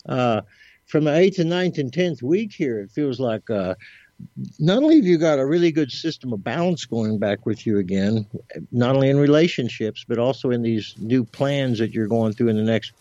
[0.06, 0.42] Uh,
[0.86, 3.74] from the eighth and ninth and tenth week here, it feels like uh,
[4.58, 7.78] not only have you got a really good system of balance going back with you
[7.78, 8.26] again,
[8.70, 12.56] not only in relationships but also in these new plans that you're going through in
[12.56, 12.92] the next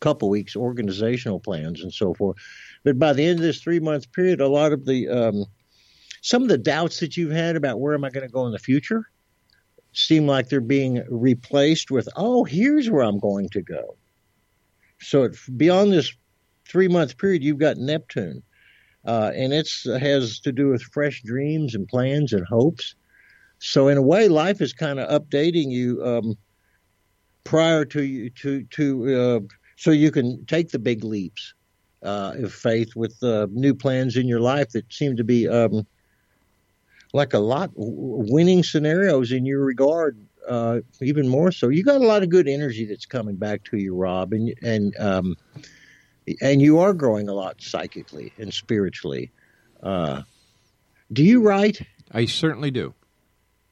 [0.00, 2.36] couple weeks, organizational plans and so forth.
[2.84, 5.46] But by the end of this three month period, a lot of the um,
[6.22, 8.52] some of the doubts that you've had about where am I going to go in
[8.52, 9.08] the future
[9.92, 13.96] seem like they're being replaced with, oh, here's where I'm going to go.
[15.00, 16.12] So beyond this
[16.66, 18.42] three month period, you've got Neptune,
[19.08, 19.66] uh, and it
[20.00, 22.94] has to do with fresh dreams and plans and hopes.
[23.58, 26.36] So in a way, life is kind of updating you um,
[27.44, 29.40] prior to you to to uh,
[29.76, 31.54] so you can take the big leaps
[32.02, 35.86] uh, of faith with uh, new plans in your life that seem to be um,
[37.14, 40.18] like a lot winning scenarios in your regard.
[40.46, 43.78] Uh, even more so, you got a lot of good energy that's coming back to
[43.78, 45.34] you, Rob, and and um,
[46.40, 49.30] and you are growing a lot psychically and spiritually.
[49.82, 50.22] Uh,
[51.12, 51.80] do you write?
[52.12, 52.94] I certainly do.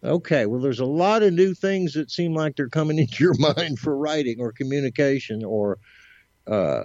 [0.05, 3.35] Okay, well, there's a lot of new things that seem like they're coming into your
[3.39, 5.79] mind for writing or communication or,
[6.47, 6.85] uh,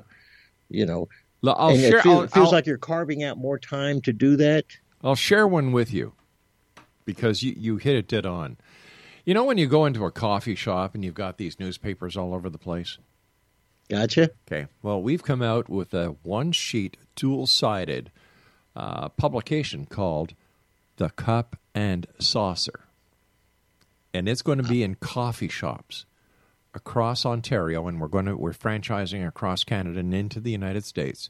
[0.69, 1.07] you know,
[1.45, 1.97] I'll share.
[1.99, 4.65] it, feel- I'll, it feels I'll- like you're carving out more time to do that.
[5.03, 6.13] I'll share one with you
[7.05, 8.57] because you, you hit it dead on.
[9.25, 12.33] You know when you go into a coffee shop and you've got these newspapers all
[12.33, 12.97] over the place?
[13.91, 14.31] Gotcha.
[14.47, 14.67] Okay.
[14.81, 18.09] Well, we've come out with a one sheet, dual sided
[18.73, 20.33] uh, publication called
[20.95, 22.85] The Cup and Saucer.
[24.13, 26.05] And it's going to be in coffee shops
[26.73, 31.29] across Ontario, and we're going to we're franchising across Canada and into the United States.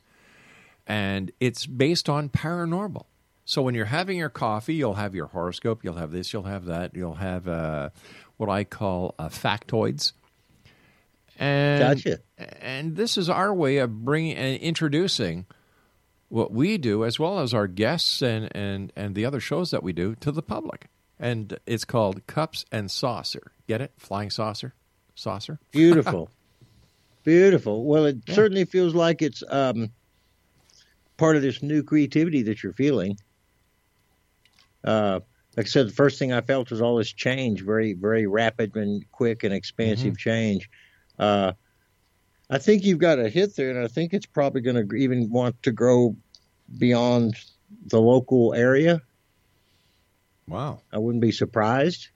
[0.86, 3.06] And it's based on paranormal.
[3.44, 6.66] So when you're having your coffee, you'll have your horoscope, you'll have this, you'll have
[6.66, 7.90] that, you'll have uh,
[8.38, 10.12] what I call uh, factoids.
[11.42, 12.20] And, Gotcha.
[12.62, 15.48] And this is our way of bringing and introducing
[16.30, 19.82] what we do, as well as our guests and, and, and the other shows that
[19.82, 20.88] we do, to the public.
[21.20, 23.54] And it's called Cups and Saucer.
[23.68, 23.92] Get it?
[23.98, 24.76] Flying saucer?
[25.16, 25.60] saucer.
[25.72, 26.30] Beautiful.
[27.24, 27.86] Beautiful.
[27.86, 28.36] Well, it yeah.
[28.36, 29.90] certainly feels like it's um,
[31.18, 33.18] part of this new creativity that you're feeling.
[34.84, 35.22] Uh,
[35.58, 38.76] like I said, the first thing I felt was all this change, very, very rapid
[38.76, 40.30] and quick and expansive mm-hmm.
[40.30, 40.70] change.
[41.18, 41.54] Uh,
[42.50, 45.30] I think you've got a hit there, and I think it's probably going to even
[45.30, 46.16] want to grow
[46.78, 47.36] beyond
[47.88, 49.02] the local area.
[50.48, 50.82] Wow.
[50.92, 52.10] I wouldn't be surprised.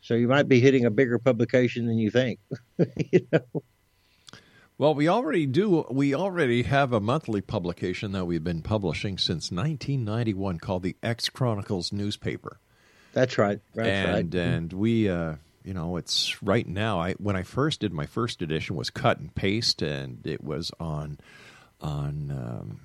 [0.00, 2.40] So you might be hitting a bigger publication than you think.
[3.12, 3.62] you know?
[4.76, 5.86] Well, we already do.
[5.88, 11.28] We already have a monthly publication that we've been publishing since 1991 called the X
[11.28, 12.58] Chronicles newspaper.
[13.12, 13.60] That's right.
[13.74, 14.42] That's and, right.
[14.42, 17.00] And we, uh, you know, it's right now.
[17.00, 20.70] I when I first did my first edition was cut and paste, and it was
[20.78, 21.18] on
[21.80, 22.80] on um,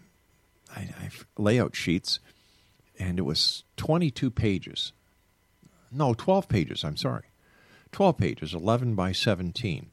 [0.76, 2.20] I, I, layout sheets,
[2.98, 4.94] and it was 22 pages.
[5.92, 6.84] No, 12 pages.
[6.84, 7.26] I'm sorry,
[7.92, 9.92] 12 pages, 11 by 17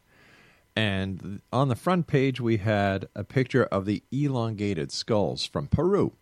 [0.76, 6.12] and on the front page, we had a picture of the elongated skulls from Peru.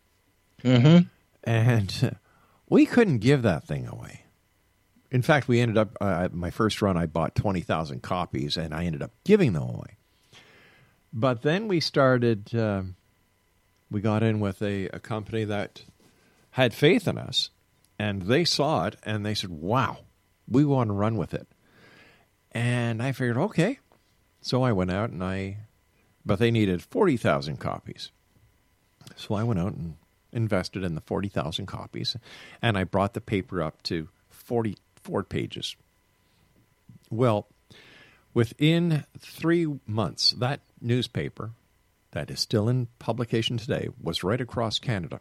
[0.62, 1.08] Mm-hmm.
[1.42, 2.16] And
[2.68, 4.23] we couldn't give that thing away.
[5.14, 8.84] In fact, we ended up, uh, my first run, I bought 20,000 copies and I
[8.84, 9.96] ended up giving them away.
[11.12, 12.82] But then we started, uh,
[13.92, 15.84] we got in with a, a company that
[16.50, 17.50] had faith in us
[17.96, 19.98] and they saw it and they said, wow,
[20.48, 21.46] we want to run with it.
[22.50, 23.78] And I figured, okay,
[24.40, 25.58] so I went out and I,
[26.26, 28.10] but they needed 40,000 copies.
[29.14, 29.94] So I went out and
[30.32, 32.16] invested in the 40,000 copies
[32.60, 34.08] and I brought the paper up to
[35.04, 35.76] 44 pages.
[37.10, 37.46] Well,
[38.32, 41.52] within three months, that newspaper
[42.12, 45.20] that is still in publication today was right across Canada.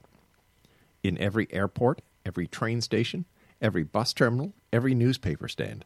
[1.03, 3.25] In every airport, every train station,
[3.61, 5.85] every bus terminal, every newspaper stand.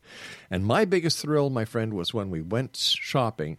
[0.52, 3.58] And my biggest thrill, my friend, was when we went shopping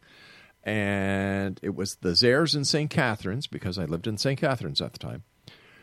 [0.63, 2.91] and it was the Zellers in St.
[2.91, 4.39] Catharines because I lived in St.
[4.39, 5.25] Catharines at the time.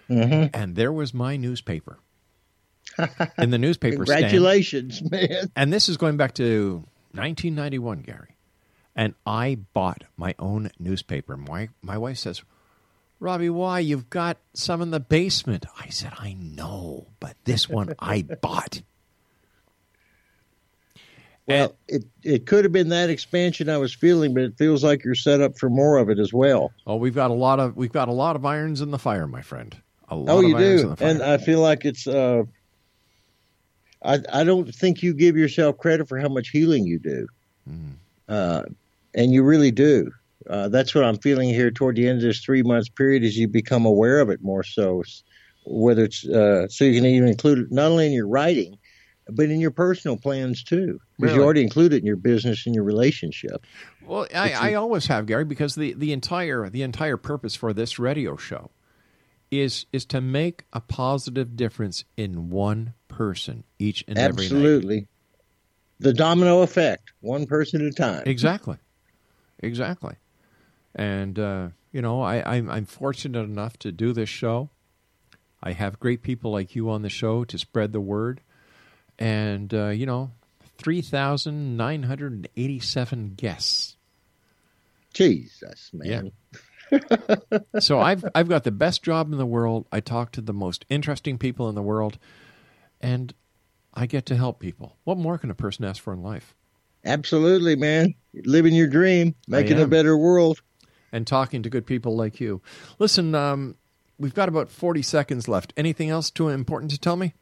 [0.10, 0.47] Mm-hmm.
[0.53, 1.97] And there was my newspaper
[3.38, 5.12] in the newspaper Congratulations, stand.
[5.12, 5.52] man.
[5.56, 8.36] And this is going back to 1991, Gary.
[8.96, 11.36] And I bought my own newspaper.
[11.36, 12.44] My, my wife says,
[13.20, 13.80] Robbie, why?
[13.80, 15.66] You've got some in the basement.
[15.80, 18.82] I said, I know, but this one I bought.
[21.48, 24.84] Well, and, it it could have been that expansion I was feeling, but it feels
[24.84, 26.72] like you're set up for more of it as well.
[26.88, 29.28] Oh, we've got a lot of we've got a lot of irons in the fire,
[29.28, 29.76] my friend.
[30.10, 32.08] oh, you do, and I feel like it's.
[32.08, 32.44] Uh,
[34.06, 37.28] I I don't think you give yourself credit for how much healing you do,
[37.70, 37.93] mm.
[38.30, 38.64] uh,
[39.14, 40.12] and you really do.
[40.49, 43.38] Uh, that's what I'm feeling here toward the end of this three months period as
[43.38, 45.03] you become aware of it more so.
[45.66, 48.78] Whether it's uh, so you can even include it not only in your writing,
[49.30, 51.36] but in your personal plans too, because really?
[51.36, 53.66] you already include it in your business and your relationship.
[54.06, 57.97] Well, I, I always have Gary because the, the entire the entire purpose for this
[57.97, 58.70] radio show
[59.52, 64.46] is is to make a positive difference in one person each and Absolutely.
[64.46, 64.46] every.
[64.46, 65.08] Absolutely,
[66.00, 68.24] the domino effect, one person at a time.
[68.26, 68.78] Exactly,
[69.60, 70.16] exactly.
[70.96, 74.70] And, uh, you know, I, I'm, I'm fortunate enough to do this show.
[75.62, 78.39] I have great people like you on the show to spread the word.
[79.20, 80.32] And, uh, you know,
[80.78, 83.98] 3,987 guests.
[85.14, 86.08] Jesus, man.
[86.08, 86.22] Yeah.
[87.80, 89.88] So I've I've got the best job in the world.
[89.92, 92.18] I talk to the most interesting people in the world,
[93.02, 93.34] and
[93.94, 94.98] I get to help people.
[95.04, 96.56] What more can a person ask for in life?
[97.06, 98.16] Absolutely, man.
[98.34, 100.62] Living your dream, making a better world
[101.12, 102.62] and talking to good people like you.
[103.00, 103.76] Listen, um,
[104.18, 105.72] we've got about 40 seconds left.
[105.78, 107.34] Anything else too important to tell me?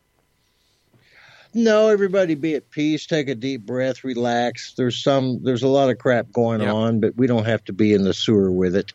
[1.56, 4.74] No, everybody be at peace, take a deep breath, relax.
[4.76, 6.74] There's some there's a lot of crap going yep.
[6.74, 8.92] on, but we don't have to be in the sewer with it.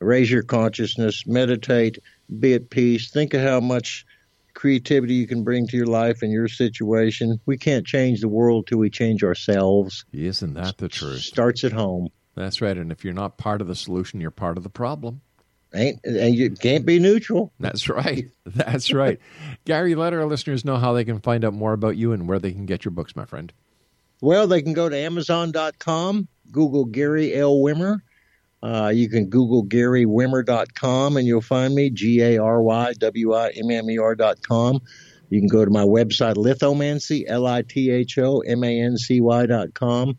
[0.00, 1.98] Raise your consciousness, meditate,
[2.38, 4.04] be at peace, think of how much
[4.54, 7.40] creativity you can bring to your life and your situation.
[7.46, 10.04] We can't change the world till we change ourselves.
[10.12, 11.20] Isn't that the truth?
[11.20, 12.08] Starts at home.
[12.34, 12.76] That's right.
[12.76, 15.20] And if you're not part of the solution, you're part of the problem.
[15.74, 17.52] Ain't and you can't be neutral.
[17.58, 18.30] That's right.
[18.44, 19.18] That's right.
[19.64, 22.38] Gary, let our listeners know how they can find out more about you and where
[22.38, 23.52] they can get your books, my friend.
[24.22, 27.56] Well, they can go to Amazon.com, Google Gary L.
[27.56, 28.00] Wimmer.
[28.66, 33.50] Uh, you can Google GaryWimmer.com and you'll find me, G A R Y W I
[33.50, 34.80] M M E R.com.
[35.30, 38.98] You can go to my website, Lithomancy, L I T H O M A N
[38.98, 40.18] C Y.com.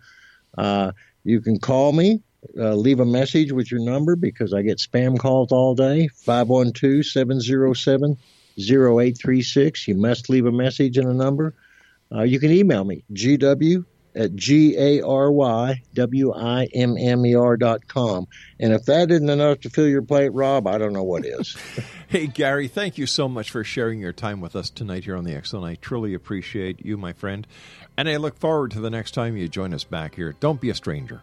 [0.58, 0.94] Uh,
[1.26, 2.22] you can call me,
[2.58, 6.08] uh, leave a message with your number because I get spam calls all day.
[6.08, 8.18] 512 707
[8.58, 9.90] 0836.
[9.90, 11.54] You must leave a message and a number.
[12.10, 13.84] Uh, you can email me, gw
[14.18, 18.28] at G A R Y W I M M E R dot com.
[18.60, 21.56] And if that isn't enough to fill your plate, Rob, I don't know what is.
[22.08, 25.24] hey, Gary, thank you so much for sharing your time with us tonight here on
[25.24, 25.64] the Zone.
[25.64, 27.48] I truly appreciate you, my friend.
[27.96, 30.36] And I look forward to the next time you join us back here.
[30.40, 31.22] Don't be a stranger.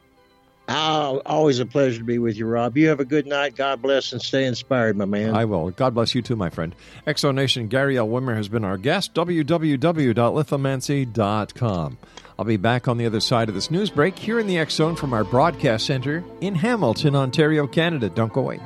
[0.66, 2.78] Oh, always a pleasure to be with you, Rob.
[2.78, 3.54] You have a good night.
[3.54, 5.34] God bless and stay inspired, my man.
[5.34, 5.70] I will.
[5.70, 6.74] God bless you too, my friend.
[7.06, 8.08] X Zone Nation, Gary L.
[8.08, 9.12] Wimmer has been our guest.
[9.12, 11.98] www.lithomancy.com.
[12.38, 14.74] I'll be back on the other side of this news break here in the X
[14.74, 18.08] Zone from our broadcast center in Hamilton, Ontario, Canada.
[18.08, 18.60] Don't go away.